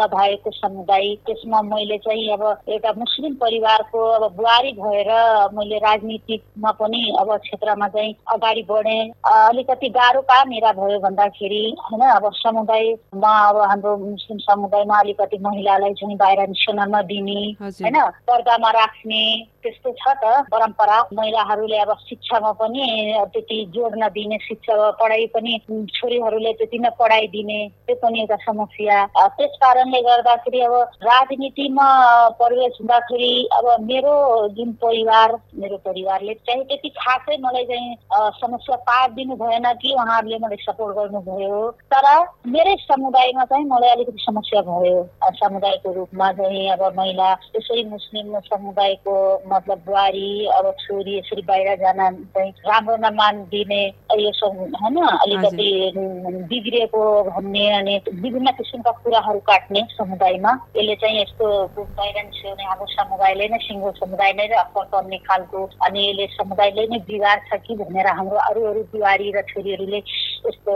नभएको 0.00 0.50
समुदाय। 0.58 1.06
त्यसमा 1.26 1.60
मैले 1.68 1.98
चाहिँ 2.06 2.28
अब 2.32 2.42
एउटा 2.68 2.92
मुस्लिम 3.02 3.34
परिवारको 3.42 4.00
अब 4.18 4.24
बुहारी 4.36 4.72
भएर 4.80 5.10
मैले 5.58 5.78
राजनीतिकमा 5.84 6.70
पनि 6.80 7.02
अब 7.20 7.36
क्षेत्रमा 7.44 7.88
चाहिँ 7.88 8.14
अगाडि 8.34 8.62
बढेँ। 8.70 9.02
अलिकति 9.32 9.88
गाह्रो 9.98 10.20
कहाँ 10.30 10.44
मेरा 10.48 10.72
भयो 10.80 10.98
भन्दाखेरि 11.04 11.62
होइन? 11.84 12.02
अब 12.08 12.30
समुदायमा 12.40 13.32
अब 13.48 13.56
हाम्रो 13.68 13.96
मुस्लिम 14.06 14.38
समुदायमा 14.48 14.98
अलिकति 15.00 15.38
महिलालाई 15.44 15.92
चाहिँ 16.00 16.16
बाहिर 16.16 16.40
निस्कन 16.48 16.80
नदिने 16.96 17.40
होइन? 17.60 18.00
पर्दामा 18.28 18.70
राख्ने 18.80 19.22
त्यस्तो 19.62 19.92
छ 20.00 20.16
त 20.24 20.24
परम्परा। 20.52 20.98
महिलाहरूले 21.18 21.78
अब 21.78 21.92
शिक्षामा 22.08 22.52
पनि 22.60 22.84
त्यति 23.34 23.58
जोड 23.74 23.94
नदिने 24.02 24.38
शिक्षा 24.46 24.90
पढाइ 25.00 25.26
पनि 25.34 25.58
छोरीहरूले 25.94 26.52
त्यति 26.58 26.78
नै 26.78 26.90
पढाइदिने 26.98 27.58
त्यो 27.86 27.96
पनि 28.02 28.20
एउटा 28.20 28.36
समस्या। 28.44 28.98
त्यस 29.36 29.56
कारणले 29.62 30.00
गर्दाखेरि 30.02 30.60
अब 30.60 30.74
राजनीतिमा 31.04 31.88
प्रवेश 32.38 32.78
हुँदाखेरि 32.80 33.32
अब 33.58 33.66
मेरो 33.82 34.14
जुन 34.56 34.72
परिवार 34.82 35.32
मेरो 35.58 35.76
परिवारले 35.86 36.34
चाहिँ 36.46 36.64
त्यति 36.64 36.88
खासै 36.98 37.36
मलाई 37.44 37.64
चाहिँ 37.70 37.96
समस्या 38.38 38.76
पारिदिनु 38.88 39.34
भएन 39.36 39.66
कि 39.82 39.94
उहाँहरूले 39.94 40.38
मलाई 40.38 40.62
सपोर्ट 40.62 40.96
गर्नुभयो। 40.96 41.60
तर 41.92 42.06
मेरै 42.54 42.74
समुदायमा 42.82 43.44
चाहिँ 43.44 43.64
मलाई 43.66 43.90
अलिकति 43.90 44.22
समस्या 44.22 44.60
भयो। 44.68 44.96
समुदायको 45.38 45.92
रूपमा 45.92 46.32
चाहिँ 46.32 46.68
अब 46.72 46.82
महिला 46.98 47.34
त्यसै 47.52 47.82
मुस्लिम 47.90 48.38
समुदायको 48.48 49.14
मतलब 49.48 49.78
बुहारी 49.86 50.30
अब 50.58 50.70
छोरी 50.80 51.07
यसरी 51.10 51.42
बाहिर 51.44 51.76
जान 51.78 52.00
चाहिँ 52.28 52.52
राम्रो 52.64 52.96
नमानिदिने 52.98 53.80
यो 54.18 54.32
सब 54.34 54.58
होइन 54.74 54.96
अलिकति 54.98 55.68
बिग्रिएको 56.48 57.02
भन्ने 57.26 57.66
अनि 57.72 57.96
विभिन्न 58.08 58.52
किसिमका 58.52 58.90
कुराहरू 58.98 59.38
काट्ने 59.46 59.82
समुदायमा 59.92 60.52
यसले 60.76 60.94
चाहिँ 60.96 61.20
यस्तो 61.20 61.46
बाहिर 61.78 62.16
निस्किने 62.20 62.64
हाम्रो 62.64 62.86
समुदायले 62.92 63.48
नै 63.48 63.58
सिङ्गो 63.60 63.92
समुदाय 63.96 64.32
नै 64.34 64.48
असर 64.58 64.84
पर्ने 64.88 65.18
खालको 65.24 65.64
अनि 65.82 66.08
यसले 66.08 66.26
समुदायले 66.34 66.86
नै 66.86 66.98
बिगार्छ 67.08 67.60
कि 67.60 67.76
भनेर 67.76 68.06
हाम्रो 68.12 68.38
अरू 68.44 68.64
अरू 68.64 68.82
बुहारी 68.90 69.30
र 69.30 69.42
छोरीहरूले 69.48 70.02
यस्तो 70.46 70.74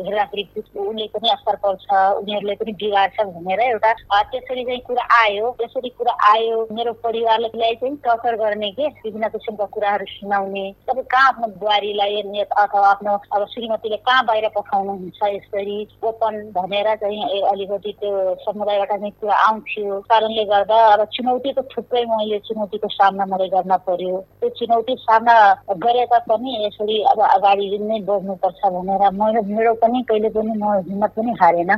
हेर्दाखेरि 0.00 0.44
उसले 0.56 1.06
पनि 1.08 1.28
असर 1.30 1.56
पर्छ 1.58 1.86
उनीहरूले 2.18 2.54
पनि 2.56 2.72
बिगार्छ 2.80 3.26
भनेर 3.28 3.60
एउटा 3.62 3.92
त्यसरी 4.30 4.64
चाहिँ 4.64 4.80
कुरा 4.82 5.04
आयो 5.14 5.50
त्यसरी 5.58 5.88
कुरा 5.92 6.16
आयो 6.30 6.56
मेरो 6.72 6.92
परिवारलाई 7.00 7.74
चाहिँ 7.74 7.96
टर्चर 8.00 8.36
गर्ने 8.36 8.70
के 8.72 8.88
विभिन्न 8.98 9.28
किसिमका 9.28 9.66
कुराहरू 9.74 10.06
सुनाउने 10.10 10.64
तपाईँ 10.88 11.06
कहाँ 11.12 11.28
आफ्नो 11.28 11.46
बुहारीलाई 11.60 12.22
अथवा 12.42 12.86
आफ्नो 12.90 13.12
अब 13.34 13.46
श्रीमतीले 13.52 13.96
कहाँ 14.06 14.24
बाहिर 14.26 14.48
पठाउनुहुन्छ 14.56 15.20
यसरी? 15.34 15.78
ओपन 16.04 16.34
भनेर 16.56 16.88
चाहिँ 16.96 17.40
अलिकति 17.50 17.92
त्यो 18.00 18.12
समुदायबाट 18.44 18.92
नै 19.00 19.10
कुरा 19.20 19.34
आउँथ्यो। 19.46 20.00
कारणले 20.10 20.44
गर्दा 20.52 20.78
अब 20.92 21.04
चुनौती 21.14 21.52
त 21.52 21.64
थुप्रै 21.72 22.04
म 22.04 22.20
यो 22.30 22.38
चुनौतीको 22.48 22.88
सामना 22.90 23.24
मैले 23.32 23.48
गर्न 23.54 23.76
पर्यो। 23.86 24.16
त्यो 24.40 24.48
चुनौती 24.58 24.94
सामना 25.00 25.36
गरे 25.84 26.04
तापनि 26.12 26.50
यसरी 26.66 26.96
अब 27.12 27.20
अगाडि 27.20 27.66
नै 27.80 28.00
बढ्नुपर्छ 28.08 28.60
भनेर 28.74 29.02
मेरो 29.20 29.42
मेरो 29.50 29.74
पनि 29.82 30.02
कहिले 30.08 30.28
पनि 30.36 30.52
म 30.56 30.64
हिम्मत 30.88 31.10
पनि 31.16 31.32
हारेन। 31.40 31.70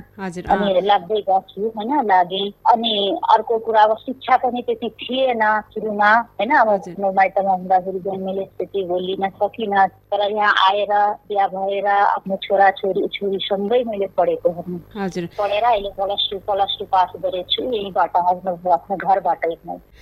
अनि 0.52 0.80
लाग्दै 0.86 1.20
गएको 1.28 1.68
होइन 1.76 1.92
लागे। 2.06 2.42
अनि 2.72 2.92
अर्को 3.32 3.58
कुरा 3.66 3.82
अब 3.82 3.96
शिक्षा 4.04 4.36
पनि 4.44 4.62
त्यति 4.66 4.88
थिएन 5.02 5.42
सुरुमा 5.74 6.10
होइन। 6.40 6.50
अब 6.56 6.70
माइतमा 7.16 7.54
हुँदाखेरि 7.72 8.00
चाहिँ 8.04 8.20
मैले 8.20 8.44
त्यति 8.58 8.82
बोलिन 8.84 9.28
सकिनँ 9.40 9.86
तर 10.12 10.20
यहाँ 10.30 10.52
आएर 10.68 10.92
बिहा 11.28 11.46
भएर 11.48 11.86
आफ्नो 11.86 12.36
छोरा 12.44 12.70
छोरी 12.78 13.06
छोरीसँगै 13.08 13.82
मैले 13.84 14.06
पढेको 14.16 14.50
पढेर 14.52 15.64
अहिले 15.64 15.90
plus 15.96 16.28
two 16.30 16.38
plus 16.48 16.76
two 16.78 16.84
pass 16.92 17.12
गरेको 17.16 17.48
छु 17.48 17.62
यहीँबाट 17.72 18.16
आफ्नो 18.16 18.70
आफ्नो 18.72 18.96
घरबाटै 18.96 19.54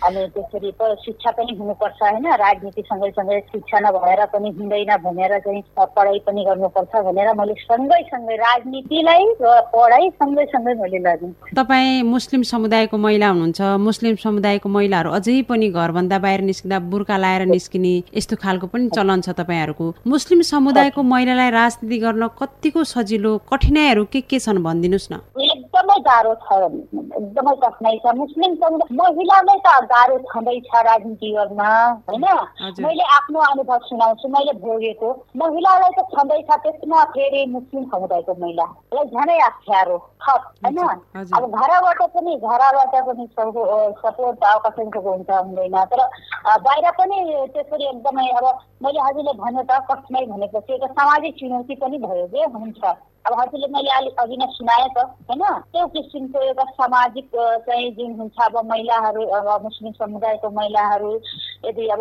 अनि 0.03 0.27
त्यसरी 0.35 0.71
शिक्षा 1.05 1.31
पनि 1.31 1.57
हुनुपर्छ 1.61 2.03
होइन? 2.03 2.27
राजनीति 2.35 2.83
सँगै 2.83 3.41
शिक्षा 3.53 3.79
नभएर 3.81 4.25
पनि 4.35 4.51
हुँदैन 4.59 4.97
भनेर 5.05 5.39
चाहिँ 5.39 5.63
पढाइ 5.79 6.19
पनि 6.27 6.45
गर्नुपर्छ 6.45 7.03
भनेर 7.07 7.33
मैले 7.39 7.55
सँगै 7.61 8.03
सँगै 8.11 8.37
राजनीतिलाई 8.37 9.25
र 9.43 9.61
पढाइ 9.75 10.11
सँगै 10.11 10.45
सँगै 10.55 10.75
मैले 10.75 10.99
लगेँ। 10.99 11.33
तपाईँ 11.57 12.03
मुस्लिम 12.03 12.43
समुदायको 12.51 12.97
महिला 12.99 13.29
हुनुहुन्छ। 13.29 13.61
मुस्लिम 13.87 14.15
समुदायको 14.25 14.69
महिलाहरू 14.69 15.11
अझै 15.11 15.41
पनि 15.51 15.69
घरभन्दा 15.71 16.19
बाहिर 16.19 16.41
निस्किँदा 16.51 16.79
बुर्खा 16.91 17.17
लाएर 17.17 17.45
निस्किने 17.61 17.93
यस्तो 18.17 18.37
खालको 18.41 18.67
पनि 18.73 18.89
चलन 18.97 19.21
छ 19.21 19.37
तपाईँहरूको। 19.37 19.87
मुस्लिम 20.09 20.41
समुदायको 20.49 21.01
महिलालाई 21.05 21.51
राजनीति 21.53 21.99
गर्न 22.01 22.29
कतिको 22.41 22.85
सजिलो 22.89 23.37
कठिनाइहरू 23.53 24.05
के 24.13 24.21
के 24.25 24.39
छन् 24.41 24.65
भनिदिनुहोस् 24.65 25.13
न। 25.13 25.21
एकदमै 25.61 25.97
गाह्रो 26.09 26.35
छ। 26.45 26.59
एकदमै 27.21 27.55
कठिनाइ 27.63 27.97
छ। 28.03 28.15
मुस्लिम 28.17 28.55
समुदाय 28.61 28.97
महिलामै 29.01 29.57
त 29.67 29.69
गाह्रो 29.93 30.19
छँदैछ 30.31 30.71
राजनीति 30.89 31.31
गर्न 31.37 31.61
होइन। 32.09 32.27
मैले 32.85 33.05
आफ्नो 33.17 33.41
अनुभव 33.51 33.79
सुनाउँछु। 33.89 34.29
मैले 34.37 34.53
भोगेको। 34.65 35.09
महिलालाई 35.37 35.93
त 35.99 36.07
छँदैछ 36.15 36.51
त्यसमा 36.65 37.05
फेरि 37.15 37.45
मुस्लिम 37.57 37.85
समुदायको 37.93 38.35
महिलालाई 38.41 39.05
झनै 39.11 39.39
अप्ठ्यारो 39.49 39.99
थप 40.25 40.43
होइन। 40.65 40.79
अब 41.37 41.45
घरबाट 41.51 42.01
पनि 42.17 42.37
घरबाट 42.37 42.95
पनि 43.07 43.27
सपोर्ट 43.37 44.45
कसैको 44.67 45.01
हुन्छ 45.01 45.31
हुँदैन। 45.31 45.77
तर 45.93 46.01
बाहिर 46.65 46.91
पनि 46.99 47.19
त्यसरी 47.55 47.85
एकदमै 47.85 48.29
अब 48.41 48.47
मैले 48.85 49.01
हजुरले 49.01 49.33
भन्यो 49.45 49.63
त 49.63 49.85
कठिनाइ 49.91 50.27
भनेपछि 50.33 50.73
एउटा 50.73 50.89
सामाजिक 50.97 51.35
चुनौती 51.41 51.75
पनि 51.85 51.99
भयो 51.99 52.27
कि 52.33 52.41
हुन्छ। 52.57 52.83
अब 53.27 53.33
हजुरले 53.41 53.67
मैले 53.73 53.91
अलिक 53.93 54.21
अघि 54.21 54.37
नै 54.37 54.47
सुनाएँ 54.51 54.89
त 54.97 54.99
होइन? 55.29 55.43
त्यो 55.73 55.87
किसिमको 55.95 56.39
एउटा 56.41 56.65
सामाजिक 56.73 57.29
चाहिँ 57.67 57.91
जुन 57.97 58.13
हुन्छ 58.21 58.39
अब 58.45 58.57
महिलाहरू 58.71 59.23
अब 59.39 59.49
मुस्लिम 59.65 59.93
समुदायको 59.93 60.51
महिलाहरू 60.51 61.13
यदि 61.67 61.89
अब 61.95 62.01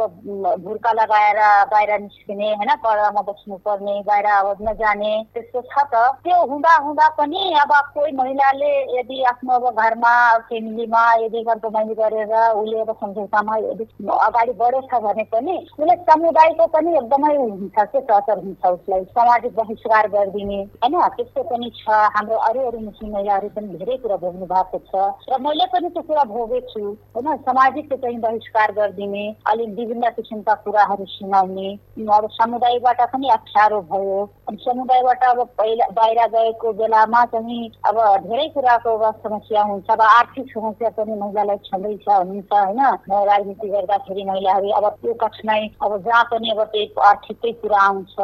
भुर्का 0.63 0.91
लगाएर 0.95 1.39
बाहिर 1.71 1.91
निस्किने 1.99 2.47
होइन? 2.55 2.71
पर्दामा 2.86 3.21
बस्नुपर्ने 3.29 3.95
बाहिर 4.08 4.25
अब 4.32 4.63
नजाने 4.63 5.12
त्यस्तो 5.34 5.62
छ 5.62 5.84
त। 5.91 6.23
त्यो 6.23 6.38
हुँदा 6.51 6.75
हुँदा 6.88 7.08
पनि 7.19 7.41
अब 7.63 7.73
कोही 7.93 8.12
महिलाले 8.15 8.71
यदि 8.99 9.23
आफ्नो 9.34 9.60
अब 9.60 9.75
घरमा 9.75 10.13
फ्यामिलीमा 10.47 11.03
यदि 11.25 11.43
कम्प्रोमाइज 11.43 11.91
गरेर 11.99 12.34
उसले 12.55 12.79
अब 12.79 12.95
सम्झौतामा 12.95 13.58
यदि 13.67 13.84
अगाडि 14.08 14.53
बढेछ 14.63 14.93
भने 15.03 15.23
पनि 15.36 15.58
उसले 15.67 15.95
समुदायको 16.08 16.67
पनि 16.73 16.95
एकदमै 16.97 17.36
हुन्छ 17.36 17.77
के 17.91 18.01
टचर 18.08 18.38
हुन्छ 18.39 18.65
उसलाई 18.69 19.03
सामाजिक 19.19 19.55
बहिष्कार 19.55 20.08
गरिदिने 20.15 20.63
होइन? 20.63 21.08
त्यस्तो 21.17 21.43
पनि 21.50 21.69
छ 21.76 21.89
हाम्रो 22.15 22.38
अरू 22.48 22.62
अरू 22.67 22.80
मुस्लिम 22.80 23.12
महिलाहरू 23.13 23.50
पनि 23.56 23.78
धेरै 23.78 23.98
कुरा 24.04 24.17
भोग्नु 24.24 24.45
भएको 24.54 24.80
छ। 24.89 24.93
र 25.30 25.39
मैले 25.45 25.65
पनि 25.74 25.89
त्यो 25.89 26.04
कुरा 26.10 26.24
भोगेको 26.34 26.67
छु 26.72 26.82
होइन? 27.15 27.28
सामाजिक 27.45 27.93
चाहिँ 27.93 28.19
बहिष्कार 28.19 28.72
गरिदिने 28.78 29.26
अलिक 29.52 29.69
विभिन्न 29.80 30.10
किसिमका 30.17 30.54
कुराहरू 30.65 31.06
सुनाउने 31.10 31.69
अब 32.10 32.28
समुदायबाट 32.34 33.02
पनि 33.13 33.30
अप्ठ्यारो 33.30 33.80
भयो। 33.91 34.19
अनि 34.50 34.58
समुदायबाट 34.62 35.24
अब 35.24 35.39
पहिला 35.58 35.86
बाहिर 35.98 36.19
गएको 36.36 36.74
बेलामा 36.80 37.24
चाहिँ 37.34 37.62
अब 37.89 37.98
धेरै 38.26 38.48
कुराको 38.56 38.91
समस्या 39.24 39.62
हुन्छ 39.69 39.89
अब 39.89 40.02
आर्थिक 40.02 40.45
समस्या 40.54 40.89
पनि 40.98 41.13
महिलालाई 41.19 41.58
छँदैछ 41.67 42.08
हुन्छ 42.10 42.54
होइन? 42.54 42.82
राजनीति 43.30 43.67
गर्दाखेरि 43.69 44.24
महिलाहरू 44.32 44.69
अब 44.80 44.88
त्यो 45.02 45.13
कठिनाइ 45.22 45.69
अब 45.84 45.98
जहाँ 46.06 46.24
पनि 46.32 46.50
अब 46.52 46.63
त्यही 46.74 46.86
आर्थिकै 47.10 47.52
कुरा 47.62 47.82
आउँछ 47.82 48.15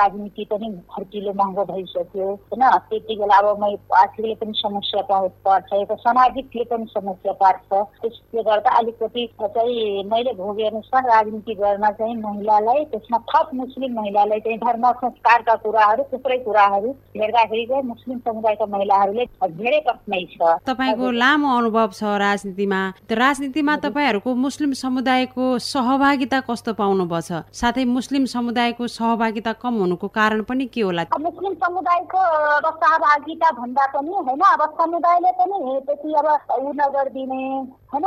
राजनीति 0.00 0.44
पनि 0.50 0.68
खर्चिलो 0.94 1.32
महँगो 1.40 1.64
भइसक्यो। 1.72 2.19
होइन 2.22 2.64
त्यति 2.90 3.16
बेला 3.16 3.38
अब 3.38 3.60
मै 3.62 3.72
आर्थिकले 4.00 4.34
पनि 4.34 4.52
समस्या 4.56 5.02
पाउ- 5.02 5.30
पर्छ 5.44 5.72
एउटा 5.72 5.94
सामाजिकले 5.94 6.64
पनि 6.64 6.86
समस्या 6.94 7.32
पार्छ। 7.32 7.68
त्यसले 7.72 8.42
गर्दा 8.42 8.70
अलिकति 8.70 9.26
चाहिँ 9.42 10.04
मैले 10.04 10.32
भोगे 10.32 10.66
अनुसार 10.66 11.02
राजनीति 11.04 11.54
गर्न 11.54 11.90
चाहिँ 11.90 12.16
महिलालाई 12.16 12.84
त्यसमा 12.84 13.18
थप 13.30 13.50
मुस्लिम 13.54 14.00
महिलालाई 14.00 14.40
चाहिँ 14.40 14.58
धर्म 14.58 14.90
संस्कारका 14.92 15.54
कुराहरू 15.54 16.02
थुप्रै 16.12 16.38
कुराहरू 16.38 16.90
हेर्दाखेरि 17.16 17.66
चाहिँ 17.66 17.82
मुस्लिम 17.82 18.18
समुदायका 18.18 18.66
महिलाहरूले 18.66 19.24
धेरै 19.42 19.80
कठिनाइ 19.80 20.24
छ। 20.24 20.42
तपाईँको 20.66 21.10
लामो 21.10 21.56
अनुभव 21.58 21.88
छ 21.92 22.02
राजनीतिमा। 22.02 22.80
राजनीतिमा 23.10 23.76
तपाईँहरूको 23.76 24.34
मुस्लिम 24.34 24.72
समुदायको 24.72 25.58
सहभागिता 25.58 26.40
कस्तो 26.40 26.72
पाउनुभएको 26.72 27.20
छ 27.20 27.42
साथै 27.52 27.84
मुस्लिम 27.84 28.24
समुदायको 28.24 28.86
सहभागिता 28.86 29.52
कम 29.52 29.74
हुनुको 29.80 30.08
कारण 30.08 30.42
पनि 30.42 30.66
के 30.66 30.80
होला? 30.80 31.04
मुस्लिम 31.20 31.54
समुदायको 32.10 32.18
अब 32.58 32.74
सहभागिता 32.76 33.50
भन्दा 33.52 33.86
पनि 33.86 34.10
होइन 34.10 34.40
अब 34.42 34.62
समुदायले 34.80 35.30
पनि 35.32 35.80
त्यति 35.86 36.14
अब 36.14 36.26
उ 36.58 36.72
नगरिदिने 36.74 37.42
होइन। 37.92 38.06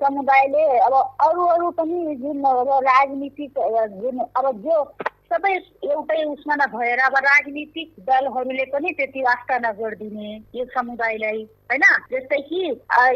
समुदायले 0.00 0.64
अब 0.78 0.94
अरू 1.20 1.44
अरू 1.46 1.70
पनि 1.70 2.16
जुन 2.16 2.42
अब 2.44 2.68
राजनीतिक 2.88 3.54
जुन 4.00 4.18
अब 4.18 4.50
जो 4.64 4.82
सबै 5.30 5.50
एउटै 5.84 6.22
उसमा 6.24 6.54
नभएर 6.56 7.00
अब 7.06 7.16
राजनीतिक 7.24 7.88
दलहरूले 8.00 8.64
पनि 8.64 8.92
त्यति 8.96 9.20
वास्ता 9.22 9.58
नगरिदिने 9.58 10.28
यो 10.56 10.64
समुदायलाई 10.64 11.42
होइन? 11.68 11.84
जस्तै 12.12 12.40
कि 12.48 12.60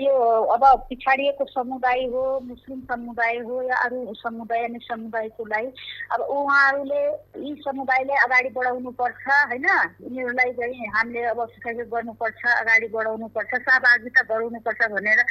यो 0.04 0.16
अब 0.54 0.64
पिछाडिएको 0.88 1.44
समुदाय 1.50 2.04
हो 2.12 2.24
मुस्लिम 2.44 2.80
समुदाय 2.90 3.38
हो 3.48 3.62
या 3.62 3.76
अरू 3.84 4.14
समुदाय 4.14 4.64
अन्य 4.64 4.78
समुदायकोलाई 4.84 5.66
अब 6.12 6.20
उहाँहरूले 6.20 7.02
यी 7.46 7.54
समुदायले 7.64 8.14
अगाडि 8.24 8.50
बढाउनु 8.58 8.90
पर्छ 9.00 9.24
होइन? 9.32 9.68
यिनीहरूलाई 10.04 10.52
चाहिँ 10.52 10.88
हामीले 10.96 11.22
अब 11.32 11.40
सहयोग 11.56 11.88
गर्नुपर्छ 11.88 12.42
अगाडि 12.60 12.88
बढाउनु 12.92 13.28
पर्छ 13.32 13.52
सहभागिता 13.56 14.22
गराउनु 14.28 14.60
पर्छ 14.60 14.90
भनेर 14.92 15.24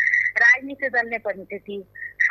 राजनीतिक 0.45 0.91
दलले 0.91 1.17
पनि 1.29 1.45
त्यति 1.45 1.77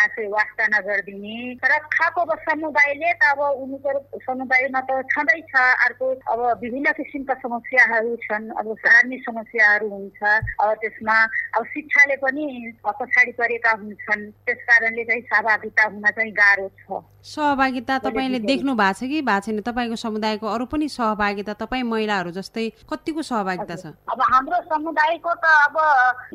खासै 0.00 0.26
वास्ता 0.32 0.64
नगरिदिने 0.72 1.60
तर 1.60 1.72
खाएको 1.92 2.20
अब 2.24 2.32
समुदायले 2.48 3.12
त 3.20 3.22
अब 3.36 3.40
उनीहरू 3.60 4.00
समुदायमा 4.24 4.80
त 4.88 4.90
छँदैछ 5.12 5.52
अर्को 5.84 6.06
अब 6.32 6.40
विभिन्न 6.62 6.92
किसिमका 6.96 7.34
समस्याहरू 7.44 8.16
छन्। 8.24 8.48
अब 8.56 8.66
धार्मिक 8.80 9.20
समस्याहरू 9.28 9.88
हुन्छ। 9.90 10.20
अब 10.56 10.68
त्यसमा 10.80 11.16
अब 11.56 11.62
शिक्षाले 11.68 12.16
पनि 12.24 12.44
पछाडि 12.80 13.32
परेका 13.36 13.70
हुन्छन्। 13.70 14.22
त्यस 14.48 14.60
कारणले 14.64 15.04
चाहिँ 15.04 15.22
सहभागिता 15.28 15.84
हुन 15.84 16.04
चाहिँ 16.08 16.32
गाह्रो 16.32 16.68
छ। 16.80 17.04
सहभागिता 17.20 17.98
तपाईँले 18.00 18.38
देख्नु 18.48 18.72
भएको 18.80 18.96
छ 18.96 19.04
कि? 19.04 19.20
भएको 19.20 19.44
छैन। 19.44 19.60
तपाईँको 19.60 19.96
समुदायको 20.00 20.46
अरू 20.48 20.64
पनि 20.72 20.88
सहभागिता 20.88 21.52
तपाईँ 21.60 21.84
महिलाहरू 21.84 22.30
जस्तै 22.32 22.64
कतिको 22.88 23.22
सहभागिता 23.22 23.74
छ? 23.76 23.92
अब 24.08 24.20
हाम्रो 24.32 24.58
समुदायको 24.72 25.32
त 25.36 25.44
अब 25.68 25.76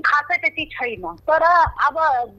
खासै 0.06 0.38
त्यति 0.38 0.65
छैन। 0.78 1.04
तर 1.25 1.43
अब 1.89 1.95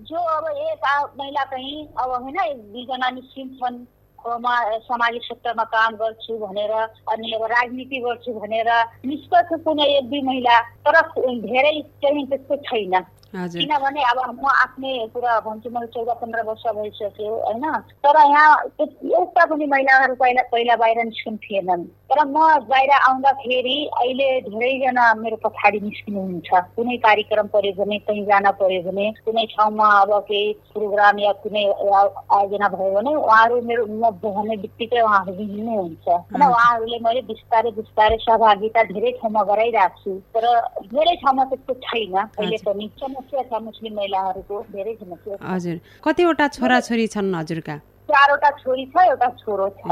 जो 0.07 0.21
अब 0.37 0.45
एक 0.47 0.85
महिला 1.19 1.45
कहीँ 1.45 1.87
अब 1.99 2.11
होइन 2.23 2.39
दुईजना 2.73 3.11
निश्चिन्छन् 3.11 3.79
अब 4.19 4.41
म 4.43 4.49
सामाजिक 4.83 5.23
क्षेत्रमा 5.23 5.65
काम 5.65 5.95
गर्छु 5.97 6.39
भनेर 6.39 6.73
अनि 7.13 7.33
अब 7.33 7.43
राजनीति 7.45 7.99
गर्छु 8.01 8.33
भनेर 8.41 8.71
निष्पक्ष 9.07 9.61
कुनै 9.65 9.85
एक 9.97 10.05
दुई 10.11 10.23
महिला 10.23 10.61
तर 10.87 11.01
धेरै 11.47 11.81
चाहिँ 12.03 12.27
त्यस्तो 12.27 12.57
छैन। 12.57 12.95
किनभने 13.37 14.03
अब 14.11 14.19
म 14.41 14.49
आफ्नै 14.49 14.93
कुरा 15.15 15.39
भन्छु 15.47 15.71
मैले 15.71 15.87
चौध 15.93 16.09
पन्ध्र 16.21 16.43
वर्ष 16.49 16.65
भइसक्यो 16.77 17.35
होइन? 17.47 17.65
तर 18.01 18.17
यहाँ 18.17 18.55
एउटा 18.81 19.45
पनि 19.45 19.67
महिलाहरू 19.67 20.15
पहिला 20.17 20.43
पहिला 20.53 20.77
बाहिर 20.77 21.05
निस्कनु 21.05 21.37
थिएनन् 21.45 21.85
तर 22.09 22.25
म 22.25 22.37
बाहिर 22.71 22.91
आउँदाखेरि 22.97 23.77
अहिले 24.01 24.29
धेरैजना 24.49 25.05
मेरो 25.21 25.37
पछाडि 25.45 25.81
निस्किनुहुन्छ। 25.81 26.51
कुनै 26.77 26.97
कार्यक्रम 27.05 27.47
पर्यो 27.55 27.73
भने 27.79 27.99
कहीँ 28.09 28.25
जान 28.25 28.51
पर्यो 28.61 28.83
भने 28.89 29.11
कुनै 29.25 29.45
ठाउँमा 29.53 29.87
अब 30.01 30.13
केही 30.29 30.53
प्रोग्राम 30.73 31.19
या 31.19 31.33
कुनै 31.45 31.65
आयोजना 31.67 32.69
भयो 32.73 32.91
भने 32.97 33.15
उहाँहरू 33.15 33.61
मेरो 33.69 33.87
म 33.87 34.11
भने 34.25 34.57
बित्तिकै 34.65 35.01
उहाँहरू 35.01 35.35
हिँड्नुहुन्छ। 35.37 36.09
होइन 36.09 36.43
उहाँहरूले 36.43 36.99
मैले 37.05 37.23
बिस्तारै 37.33 37.71
बिस्तारै 37.81 38.17
सहभागिता 38.25 38.83
धेरै 38.93 39.11
ठाउँमा 39.21 39.43
गराइरहेको 39.51 39.99
छु। 40.03 40.19
तर 40.33 40.45
धेरै 40.89 41.15
ठाउँमा 41.23 41.45
त्यस्तो 41.53 41.75
छैन। 41.87 42.17
अहिले 42.17 42.59
पनि 42.67 42.89
समस्या 43.27 43.43
छ 43.51 43.63
मुस्लिम 43.63 43.95
महिलाहरूको 43.97 44.57
धेरै 44.73 44.95
समस्या 44.95 45.37
हजुर। 45.43 45.77
कतिवटा 46.05 46.47
छोराछोरी 46.49 47.07
छन् 47.07 47.35
हजुरका? 47.35 47.77
चारवटा 48.07 48.51
छोरी 48.63 48.85
छ 48.87 48.97
एउटा 49.03 49.29
छोरो 49.43 49.69
छ। 49.83 49.91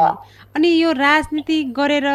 अनि 0.54 0.68
यो 0.68 0.92
राजनीति 0.94 1.58
गरेर 1.74 2.06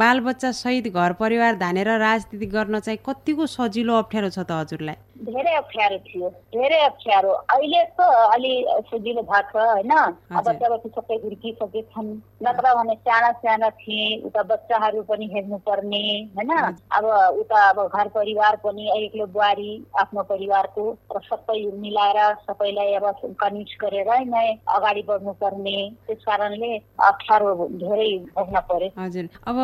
बालबच्चा 0.00 0.50
सहित 0.52 0.86
घर 0.88 1.12
परिवार 1.20 1.56
धानेर 1.60 1.88
राजनीति 2.00 2.46
गर्न 2.46 2.80
चाहिँ 2.80 2.98
कतिको 3.04 3.46
सजिलो 3.46 3.94
अप्ठ्यारो 4.00 4.28
छ 4.32 4.38
त 4.40 4.50
हजुरलाई? 4.64 4.96
धेरै 5.20 5.54
अप्ठ्यारो 5.56 5.98
थियो 6.08 6.28
धेरै 6.54 6.80
अप्ठ्यारो। 6.84 7.30
अहिले 7.54 7.82
त 7.96 8.00
अलि 8.34 8.52
सजिलो 8.88 9.22
भएको 9.22 9.58
छ 9.58 9.66
होइन? 9.70 9.92
अब। 10.38 10.46
जब 10.60 10.72
सबै 10.96 11.16
हुर्किसकेछन् 11.24 12.10
नत्र 12.44 12.74
भने 12.76 12.94
साना 13.04 13.30
साना 13.40 13.68
थिए 13.80 14.06
उता 14.26 14.42
बच्चाहरू 14.50 15.02
पनि 15.10 15.26
हेर्नु 15.34 15.58
पर्ने 15.68 16.02
होइन? 16.36 16.52
अब 16.96 17.04
उता 17.40 17.60
अब 17.70 17.78
घर 17.88 18.08
परिवार 18.16 18.56
पनि 18.64 18.84
एक्लो 18.96 19.26
बुहारी 19.36 19.70
आफ्नो 20.00 20.22
परिवारको 20.32 20.84
र 21.16 21.20
सबै 21.28 21.58
मिलाएर 21.84 22.18
सबैलाई 22.46 22.92
अब 22.94 23.06
कन्भिन्स 23.40 23.76
गरेर 23.82 24.10
नै 24.30 24.46
अगाडि 24.76 25.02
बढ्नु 25.08 25.32
पर्ने 25.42 25.76
त्यस 26.06 26.24
कारणले 26.24 26.72
अप्ठ्यारो 27.10 27.68
धेरै 27.84 28.10
भोग्न 28.36 28.60
पर्यो 28.70 28.90
हजुर। 28.96 29.26
अब 29.50 29.58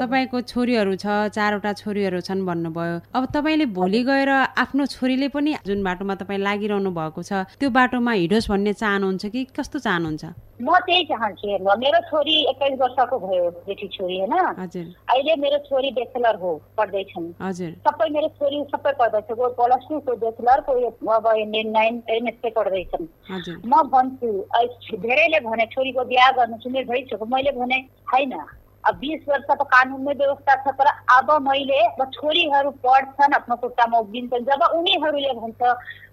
तपाईँको 0.00 0.40
छोरीहरू 0.52 0.94
छ 0.96 1.06
चारवटा 1.36 1.72
छोरीहरू 1.82 2.20
छन् 2.20 2.46
भन्नुभयो। 2.46 2.96
अब 3.14 3.24
तपाईँले 3.34 3.66
भोलि 3.76 4.02
गएर 4.04 4.30
आफ्नो 4.56 4.84
छोरीले 4.96 5.28
पनि 5.28 5.54
जुन 5.66 5.82
बाटोमा 5.84 6.14
तपाईँ 6.16 6.40
लागिरहनु 6.40 6.90
भएको 6.96 7.22
छ 7.22 7.44
त्यो 7.60 7.70
बाटोमा 7.70 8.12
हिँडोस् 8.12 8.50
भन्ने 8.50 8.72
चाहनुहुन्छ 8.72 9.24
कि 9.34 9.44
कस्तो 9.56 9.78
चाहनुहुन्छ? 9.86 10.24
म 10.56 10.72
त्यही 10.88 11.04
चाहन्छु 11.04 11.44
हेर्नु। 11.48 11.70
मेरो 11.84 11.98
छोरी 12.08 12.34
एक्काइस 12.50 12.78
वर्षको 12.80 13.16
भयो 13.20 13.44
बेटी 13.68 13.88
छोरी 13.92 14.16
होइन? 14.18 14.34
हजुर। 14.58 14.86
अहिले 15.12 15.34
मेरो 15.36 15.58
छोरी 15.68 15.90
ब्याचलर 15.98 16.36
हो 16.40 16.50
पढ्दैछन्। 16.78 17.26
हजुर। 17.44 17.72
सबै 17.84 18.08
मेरो 18.16 18.28
छोरी 18.40 18.58
सबै 18.72 18.92
पढ्दैछ। 19.00 19.28
कोही 19.36 19.52
प्लस 19.60 19.84
टू 19.88 20.00
कोही 20.06 20.18
ब्याचलर 20.24 20.60
कोही 20.68 20.84
अब 21.16 21.26
एनएन 21.36 21.68
नाइन 21.76 21.94
एमएसकै 22.16 22.50
पढ्दैछन्। 22.56 23.04
हजुर। 23.30 23.56
म 23.68 23.82
भन्छु 23.92 24.28
धेरैले 25.04 25.40
भने 25.44 25.66
छोरीको 25.76 26.04
बिहा 26.08 26.30
गर्नु 26.40 26.56
चाहिँ 26.56 26.72
मेरो 26.72 26.92
भइसक्यो। 26.92 27.26
मैले 27.36 27.52
भने 27.60 27.78
अब 28.16 28.48
बिस 28.86 29.28
वर्ष 29.28 29.44
त 29.50 29.62
कानुनमै 29.66 30.14
व्यवस्था 30.14 30.54
छ 30.64 30.74
तर 30.78 30.88
अब 31.16 31.30
मैले 31.42 31.80
छोरीहरू 32.16 32.70
पढ्छन् 32.84 33.34
आफ्नो 33.34 33.56
खुट्टामा 33.56 33.98
उभिन्छन् 33.98 34.44
जब 34.46 34.62
उनीहरूले 34.78 35.32
भन्छ 35.40 35.60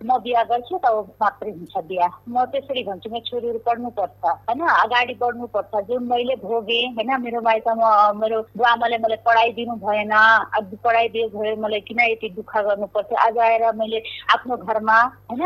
म 0.04 0.18
बिहा 0.24 0.44
गर्छु 0.44 0.78
त 0.84 0.86
मात्रै 1.22 1.52
हुन्छ 1.52 1.76
बिहा। 1.88 2.08
म 2.28 2.46
त्यसरी 2.52 2.84
भन्छु 2.84 3.10
म 3.10 3.20
छोरीहरू 3.30 3.60
पढ्नुपर्छ 3.68 4.24
होइन? 4.26 4.62
अगाडि 4.84 5.14
बढ्नुपर्छ। 5.22 5.74
जुन 5.88 6.04
मैले 6.12 6.36
भोगेँ 6.44 6.88
होइन? 6.98 7.12
मेरो 7.24 7.42
माइतमा 7.42 7.90
मेरो 8.20 8.42
बुवाआमाले 8.58 8.98
मलाई 8.98 9.20
पढाइदिनु 9.28 9.76
भएन 9.86 10.12
अब 10.12 10.76
पढाइदियो 10.84 11.28
भयो 11.36 11.56
मलाई 11.64 11.82
किन 11.88 12.00
यति 12.04 12.30
दुःख 12.36 12.54
गर्नुपर्छ 12.58 13.14
आज 13.26 13.38
आएर 13.38 13.64
मैले 13.80 14.00
आफ्नो 14.36 14.58
घरमा 14.58 14.98
होइन? 15.32 15.44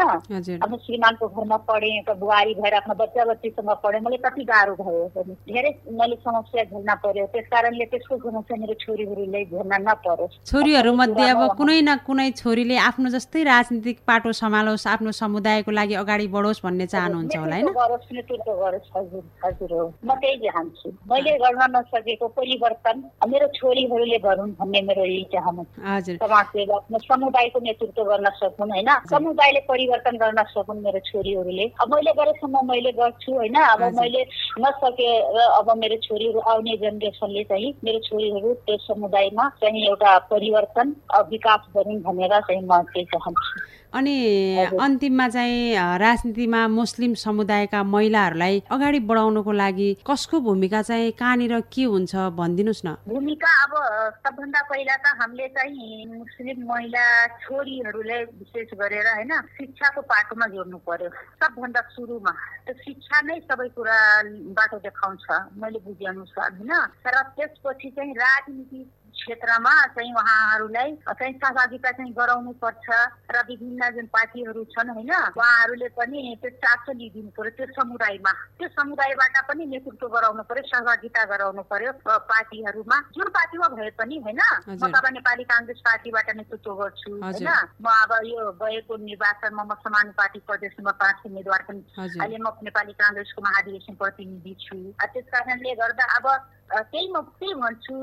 आफ्नो 0.57 0.77
श्रीमानको 0.85 1.27
घरमा 1.27 1.57
पढेँ 1.69 1.93
एउटा 1.97 2.13
बुहारी 2.23 2.53
भएर 2.61 2.73
आफ्नो 2.81 2.95
बच्चा 3.03 3.25
बच्चीसँग 3.25 3.69
पढेँ। 3.83 4.01
मलाई 4.01 4.17
कति 4.25 4.43
गाह्रो 4.43 4.75
भयो। 4.81 5.23
धेरै 5.45 5.71
मैले 5.91 6.15
समस्या 6.25 6.63
झेल्न 6.63 6.95
पर्यो 7.05 7.16
त्यस 7.25 7.45
कारणले 7.51 7.85
त्यसको 7.91 8.15
समस्या 8.17 8.55
मेरो 8.61 8.73
छोरीहरूले 8.83 9.43
झेल्न 9.45 9.73
नपरोस्। 9.87 10.33
छोरीहरू 10.51 10.91
मध्ये 10.93 11.27
अब 11.29 11.41
कुनै 11.57 11.79
न 11.81 11.95
कुनै 12.07 12.29
छोरीले 12.41 12.77
आफ्नो 12.77 13.09
जस्तै 13.09 13.43
राजनीतिक 13.43 13.97
पाटो 14.07 14.31
सम्हालोस् 14.41 14.87
आफ्नो 14.87 15.11
समुदायको 15.11 15.71
लागि 15.71 15.95
अगाडि 16.03 16.27
बढोस् 16.35 16.63
भन्ने 16.65 16.85
चाहनुहुन्छ 16.93 17.35
होला 17.37 17.55
होइन? 17.55 17.67
म 20.03 20.09
त्यही 20.21 20.37
चाहन्छु। 20.37 20.89
मैले 21.11 21.31
गर्न 21.43 21.61
नसकेको 21.75 22.27
परिवर्तन 22.37 22.97
मेरो 23.31 23.47
छोरीहरूले 23.57 24.17
गरून् 24.27 24.51
भन्ने 24.59 24.81
मेरो 24.87 25.03
यही 25.05 25.23
चाहना 25.33 25.63
समाज 26.21 26.45
सेवा 26.55 26.77
समुदायको 27.07 27.59
नेतृत्व 27.59 28.03
गर्न 28.03 28.27
सकुन् 28.39 28.71
होइन? 28.71 28.89
समुदायले 29.09 29.59
परिवर्तन 29.69 30.15
गर्न 30.17 30.43
सकुन् 30.53 30.83
मेरो 30.85 30.99
छोरीहरूले। 31.09 31.65
अब 31.81 31.93
मैले 31.93 32.11
गरेसम्म 32.19 32.55
मैले 32.71 32.91
गर्छु 32.91 33.31
होइन? 33.33 33.55
अब 33.55 33.81
मैले 33.99 34.21
नसके 34.59 35.09
अब 35.59 35.67
मेरो 35.77 35.97
छोरीहरू 36.07 36.39
आउने 36.51 36.75
जेनेरेसनले 37.09 37.43
चाहिँ 37.43 37.73
मेरो 37.83 37.99
छोरीहरू 37.99 38.53
त्यो 38.65 38.77
समुदायमा 38.77 39.47
चाहिँ 39.61 39.85
एउटा 39.87 40.17
परिवर्तन 40.27 40.95
विकास 41.29 41.61
गरून् 41.75 42.01
भनेर 42.03 42.39
चाहिँ 42.41 42.61
म 42.61 42.81
चाहिँ 42.83 43.05
चाहन्छु। 43.05 43.59
अनि 43.93 44.15
अन्तिममा 44.79 45.27
चाहिँ 45.29 45.75
राजनीतिमा 45.99 46.67
मुस्लिम 46.67 47.13
समुदायका 47.15 47.83
महिलाहरूलाई 47.83 48.63
अगाडि 48.71 48.99
बढाउनको 49.09 49.51
लागि 49.51 49.89
कसको 50.07 50.39
भूमिका 50.39 50.81
चाहिँ 50.81 51.11
कहाँनिर 51.19 51.59
के 51.73 51.83
हुन्छ 51.83 52.15
भनिदिनुहोस् 52.35 52.85
न। 52.85 52.95
भूमिका 53.07 53.51
अब 53.63 53.73
सबभन्दा 54.21 54.61
पहिला 54.69 54.95
त 54.97 55.15
हामीले 55.19 55.47
चाहिँ 55.55 56.05
मुस्लिम 56.13 56.57
महिला 56.67 57.05
छोरीहरूले 57.41 58.19
विशेष 58.37 58.69
गरेर 58.75 59.07
होइन 59.07 59.33
शिक्षाको 59.55 60.01
पाटोमा 60.01 60.45
जोड्नु 60.53 60.77
पर्यो। 60.83 61.09
सबभन्दा 61.39 61.81
सुरुमा 61.95 62.31
त्यो 62.67 62.73
शिक्षा 62.83 63.21
नै 63.23 63.39
सबै 63.47 63.67
कुरा 63.71 63.97
बाटो 64.57 64.77
देखाउँछ 64.83 65.25
मैले 65.57 65.79
बुझे 65.79 66.05
अनुसार 66.05 66.49
होइन। 66.59 66.73
तर 67.01 67.15
त्यसपछि 67.35 67.89
चाहिँ 67.95 68.13
राजनीति 68.13 68.79
क्षेत्रमा 69.17 69.73
चाहिँ 69.97 70.13
उहाँहरूलाई 70.13 70.91
चाहिँ 71.09 71.33
सहभागिता 71.33 71.91
चाहिँ 71.97 72.13
गराउनु 72.13 72.51
पर्छ 72.63 72.87
र 73.33 73.41
विभिन्न 73.49 73.89
जुन 73.95 74.05
पार्टीहरू 74.13 74.63
छन् 74.73 74.89
होइन 74.93 75.11
उहाँहरूले 75.35 75.87
पनि 75.97 76.19
त्यो 76.41 76.49
चासो 76.63 76.91
लिइदिनु 76.93 77.29
पर्यो 77.37 77.51
त्यो 77.57 77.65
समुदायमा। 77.77 78.31
त्यो 78.59 78.67
समुदायबाट 78.77 79.35
पनि 79.49 79.65
नेतृत्व 79.73 80.07
गराउनु 80.07 80.43
पर्यो 80.49 80.63
सहभागिता 80.69 81.23
गराउनु 81.33 81.63
पर्यो 81.71 81.91
पार्टीहरूमा। 82.05 82.97
जुन 83.17 83.27
पार्टीमा 83.37 83.67
भए 83.75 83.89
पनि 83.99 84.17
होइन 84.25 84.41
म 84.69 84.83
त 84.87 85.05
नेपाली 85.17 85.43
काङ्ग्रेस 85.51 85.79
पार्टीबाट 85.87 86.27
नेतृत्व 86.37 86.73
गर्छु 86.81 87.11
होइन। 87.23 87.49
म 87.81 87.87
अब 87.87 88.11
यो 88.25 88.51
गएको 88.61 88.93
निर्वाचनमा 89.07 89.63
म 89.63 89.73
समानुपातिक 89.81 90.43
प्रदेशमा 90.45 90.91
पाँच 91.01 91.17
उम्मेद्वार 91.25 91.61
पनि 91.67 91.81
अहिले 91.97 92.37
म 92.37 92.47
नेपाली 92.63 92.93
काङ्ग्रेसको 93.01 93.41
महाधिवेशन 93.41 93.93
प्रतिनिधि 93.97 94.53
छु। 94.61 94.77
त्यस 95.01 95.25
कारणले 95.33 95.73
गर्दा 95.81 96.05
अब 96.17 96.27
त्यही 96.91 97.07
म 97.11 97.21
त्यही 97.39 97.53
भन्छु। 97.53 97.95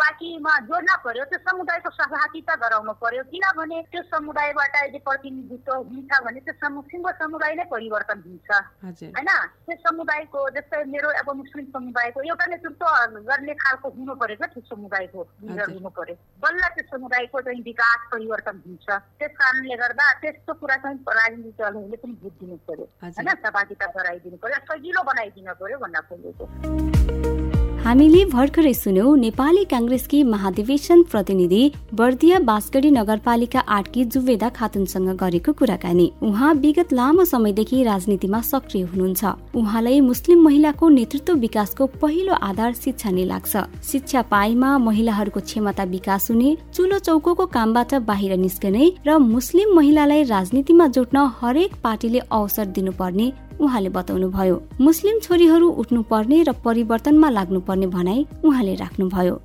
पार्टीमा 0.00 0.52
जोड्न 0.68 0.96
पर्यो 1.04 1.24
त्यो 1.30 1.38
समुदायको 1.46 1.90
सहभागिता 1.98 2.54
गराउनु 2.62 2.92
पर्यो 3.02 3.22
किनभने 3.30 3.78
त्यो 3.92 4.02
समुदायबाट 4.08 4.76
यदि 4.76 4.98
प्रतिनिधित्व 5.08 5.72
हुन्छ 5.90 6.10
भने 6.24 6.40
त्यो 6.40 6.54
सिङ्गो 6.90 7.10
समुदाय 7.20 7.54
नै 7.54 7.64
परिवर्तन 7.72 8.18
हुन्छ। 8.26 8.50
होइन? 8.80 9.30
त्यो 9.66 9.76
समुदायको 9.86 10.40
जस्तै 10.56 10.82
मेरो 10.94 11.08
अब 11.20 11.28
मुस्लिम 11.40 11.66
समुदायको 11.76 12.22
एउटा 12.30 12.46
नेतृत्व 12.52 12.86
गर्ने 13.28 13.54
खालको 13.62 13.88
हुनु 13.96 14.14
पर्यो 14.20 14.36
क्या 14.40 14.48
त्यो 14.54 14.62
समुदायको 14.72 15.20
लिडर 15.44 15.70
हुनु 15.76 15.90
पर्यो 15.98 16.16
बल्ल 16.42 16.62
त्यो 16.76 16.84
समुदायको 16.92 17.40
चाहिँ 17.40 17.62
विकास 17.70 18.00
परिवर्तन 18.12 18.62
हुन्छ। 18.66 18.88
त्यस 19.20 19.32
कारणले 19.40 19.76
गर्दा 19.82 20.06
त्यस्तो 20.22 20.52
कुरा 20.60 20.76
चाहिँ 20.84 20.98
राजनीतिक 21.20 21.54
दलहरूले 21.60 21.96
पनि 22.02 22.14
बुझिदिनु 22.22 22.56
पर्यो 22.68 22.86
होइन? 23.02 23.28
सहभागिता 23.42 23.86
गराइदिनु 23.96 24.36
पर्यो 24.42 24.64
सजिलो 24.70 25.02
बनाइदिनु 25.10 25.54
पर्यो 25.60 25.78
भन्न 25.84 26.00
खोजेको। 26.08 26.89
हामीले 27.80 28.24
भर्खरै 28.32 28.72
सुन्यौं 28.74 29.12
नेपाली 29.16 29.62
काङ्ग्रेसकी 29.68 30.18
महाधिवेशन 30.24 31.02
प्रतिनिधि 31.12 31.60
बर्दिया 32.00 32.38
बाँसगढी 32.48 32.90
नगरपालिका 32.90 33.60
आठकी 33.76 34.04
जुवेदा 34.06 34.48
खातुनसँग 34.58 35.08
गरेको 35.22 35.52
कुराकानी। 35.60 36.06
उहाँ 36.22 36.52
विगत 36.56 36.92
लामो 36.92 37.24
समयदेखि 37.24 37.82
राजनीतिमा 37.84 38.40
सक्रिय 38.50 38.84
हुनुहुन्छ। 38.84 39.24
उहाँलाई 39.56 40.00
मुस्लिम 40.10 40.44
महिलाको 40.44 40.88
नेतृत्व 40.90 41.34
विकासको 41.40 41.86
पहिलो 41.96 42.34
आधार 42.42 42.72
शिक्षा 42.74 43.10
नै 43.10 43.24
लाग्छ। 43.24 43.56
शिक्षा 43.82 44.22
पाएमा 44.28 44.76
महिलाहरूको 44.78 45.40
क्षमता 45.42 45.84
विकास 45.96 46.30
हुने 46.30 46.56
चुलो 46.74 46.98
चौको 47.00 47.46
कामबाट 47.48 47.94
बाहिर 48.06 48.36
निस्कने 48.38 48.92
र 49.06 49.18
मुस्लिम 49.26 49.76
महिलालाई 49.76 50.22
राजनीतिमा 50.28 50.86
जोड्न 50.96 51.30
हरेक 51.40 51.80
पार्टीले 51.84 52.28
अवसर 52.30 52.66
दिनुपर्ने 52.76 53.32
उहाँले 53.60 53.88
बताउनुभयो 53.88 54.56
मुस्लिम 54.80 55.18
छोरीहरू 55.18 55.68
उठ्नु 55.80 56.02
पर्ने 56.02 56.42
र 56.42 56.52
परिवर्तनमा 56.64 57.28
लाग्नुपर्ने 57.30 57.86
भनाई 57.86 58.26
उहाँले 58.44 58.74
राख्नुभयो। 58.74 59.36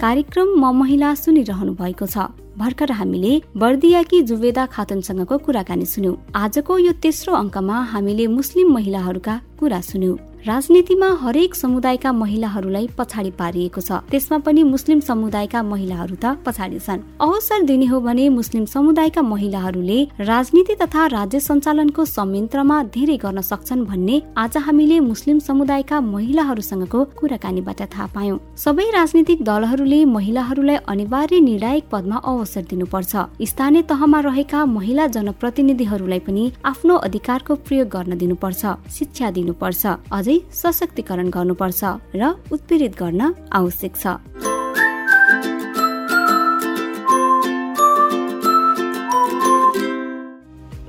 कार्यक्रम 0.00 0.48
म 0.58 0.64
महिला 0.78 1.14
सुनिरहनु 1.14 1.72
भएको 1.74 2.06
छ। 2.06 2.30
भर्खर 2.58 2.90
हामीले 2.92 3.32
बर्दियाकी 3.56 4.22
जुवेदा 4.22 4.66
खातुनसँगको 4.66 5.38
कुराकानी 5.38 5.86
सुन्यौं। 5.86 6.14
आजको 6.34 6.78
यो 6.78 6.92
तेस्रो 7.02 7.34
अङ्कमा 7.34 7.76
हामीले 7.92 8.26
मुस्लिम 8.26 8.72
महिलाहरूका 8.74 9.34
कुरा 9.58 9.80
सुन्यौं। 9.80 10.16
राजनीतिमा 10.46 11.06
हरेक 11.20 11.54
समुदायका 11.54 12.10
महिलाहरूलाई 12.12 12.86
पछाडि 12.98 13.30
पारिएको 13.38 13.80
छ। 13.80 13.92
त्यसमा 14.06 14.38
पनि 14.38 14.62
मुस्लिम 14.64 15.00
समुदायका 15.00 15.62
महिलाहरू 15.62 16.14
त 16.14 16.38
पछाडि 16.46 16.78
छन्। 16.78 17.02
अवसर 17.18 17.62
दिने 17.66 17.86
हो 17.86 17.98
भने 18.00 18.28
मुस्लिम 18.30 18.64
समुदायका 18.64 19.22
महिलाहरूले 19.22 19.98
राजनीति 20.22 20.74
तथा 20.82 21.06
राज्य 21.08 21.40
सञ्चालनको 21.40 22.04
संयन्त्रमा 22.06 22.76
धेरै 22.94 23.16
गर्न 23.18 23.40
सक्छन् 23.42 23.84
भन्ने 23.84 24.22
आज 24.38 24.56
हामीले 24.62 25.00
मुस्लिम 25.00 25.38
समुदायका 25.42 26.00
महिलाहरूसँगको 26.06 27.04
कुराकानीबाट 27.18 27.80
थाहा 27.90 28.06
पायौं। 28.14 28.38
सबै 28.56 28.86
राजनीतिक 28.94 29.42
दलहरूले 29.42 30.04
महिलाहरूलाई 30.06 30.76
अनिवार्य 30.86 31.40
निर्णायक 31.40 31.90
पदमा 31.90 32.16
अवसर 32.24 32.62
दिनुपर्छ। 32.70 33.12
स्थानीय 33.42 33.82
तहमा 33.90 34.20
रहेका 34.20 34.64
महिला 34.68 35.06
जनप्रतिनिधिहरूलाई 35.18 36.20
पनि 36.22 36.44
आफ्नो 36.64 36.94
अधिकारको 37.10 37.54
प्रयोग 37.66 37.88
गर्न 37.88 38.18
दिनुपर्छ 38.18 38.62
शिक्षा 38.98 39.30
दिनुपर्छ। 39.34 39.82
अझै 40.28 40.38
सशक्तिकरण 40.52 41.28
गर्नुपर्छ 41.32 41.80
र 42.14 42.22
उत्प्रेरित 42.52 42.92
गर्न 43.00 43.22
आवश्यक 43.58 43.92
छ। 43.96 44.06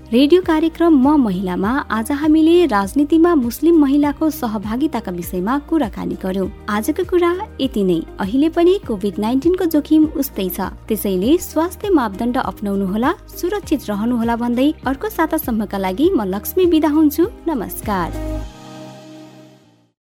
रेडियो 0.10 0.42
कार्यक्रम 0.42 0.94
म 0.98 1.16
महिलामा 1.24 1.72
आज 1.88 2.12
हामीले 2.20 2.56
राजनीतिमा 2.68 3.32
मुस्लिम 3.36 3.76
महिलाको 3.80 4.30
सहभागिताका 4.42 5.12
विषयमा 5.12 5.58
कुराकानी 5.70 6.18
गर्यौं। 6.20 6.50
आजको 6.68 7.04
कुरा 7.12 7.32
यति 7.62 7.84
नै। 7.84 8.00
अहिले 8.20 8.50
पनि 8.52 8.74
कोभिड 8.88 9.16
नाइन्टिनको 9.20 9.66
जोखिम 9.72 10.04
उस्तै 10.20 10.50
छ। 10.50 10.60
त्यसैले 10.90 11.32
स्वास्थ्य 11.48 11.90
मापदण्ड 11.96 12.38
अप्नाउनुहोला 12.44 13.12
सुरक्षित 13.40 13.82
रहनुहोला 13.90 14.36
भन्दै 14.36 14.70
अर्को 14.84 15.08
सातासम्मका 15.18 15.78
लागि 15.78 16.08
म 16.12 16.28
लक्ष्मी 16.36 16.66
बिदा 16.74 16.90
हुन्छु। 16.98 17.24
नमस्कार। 17.48 18.10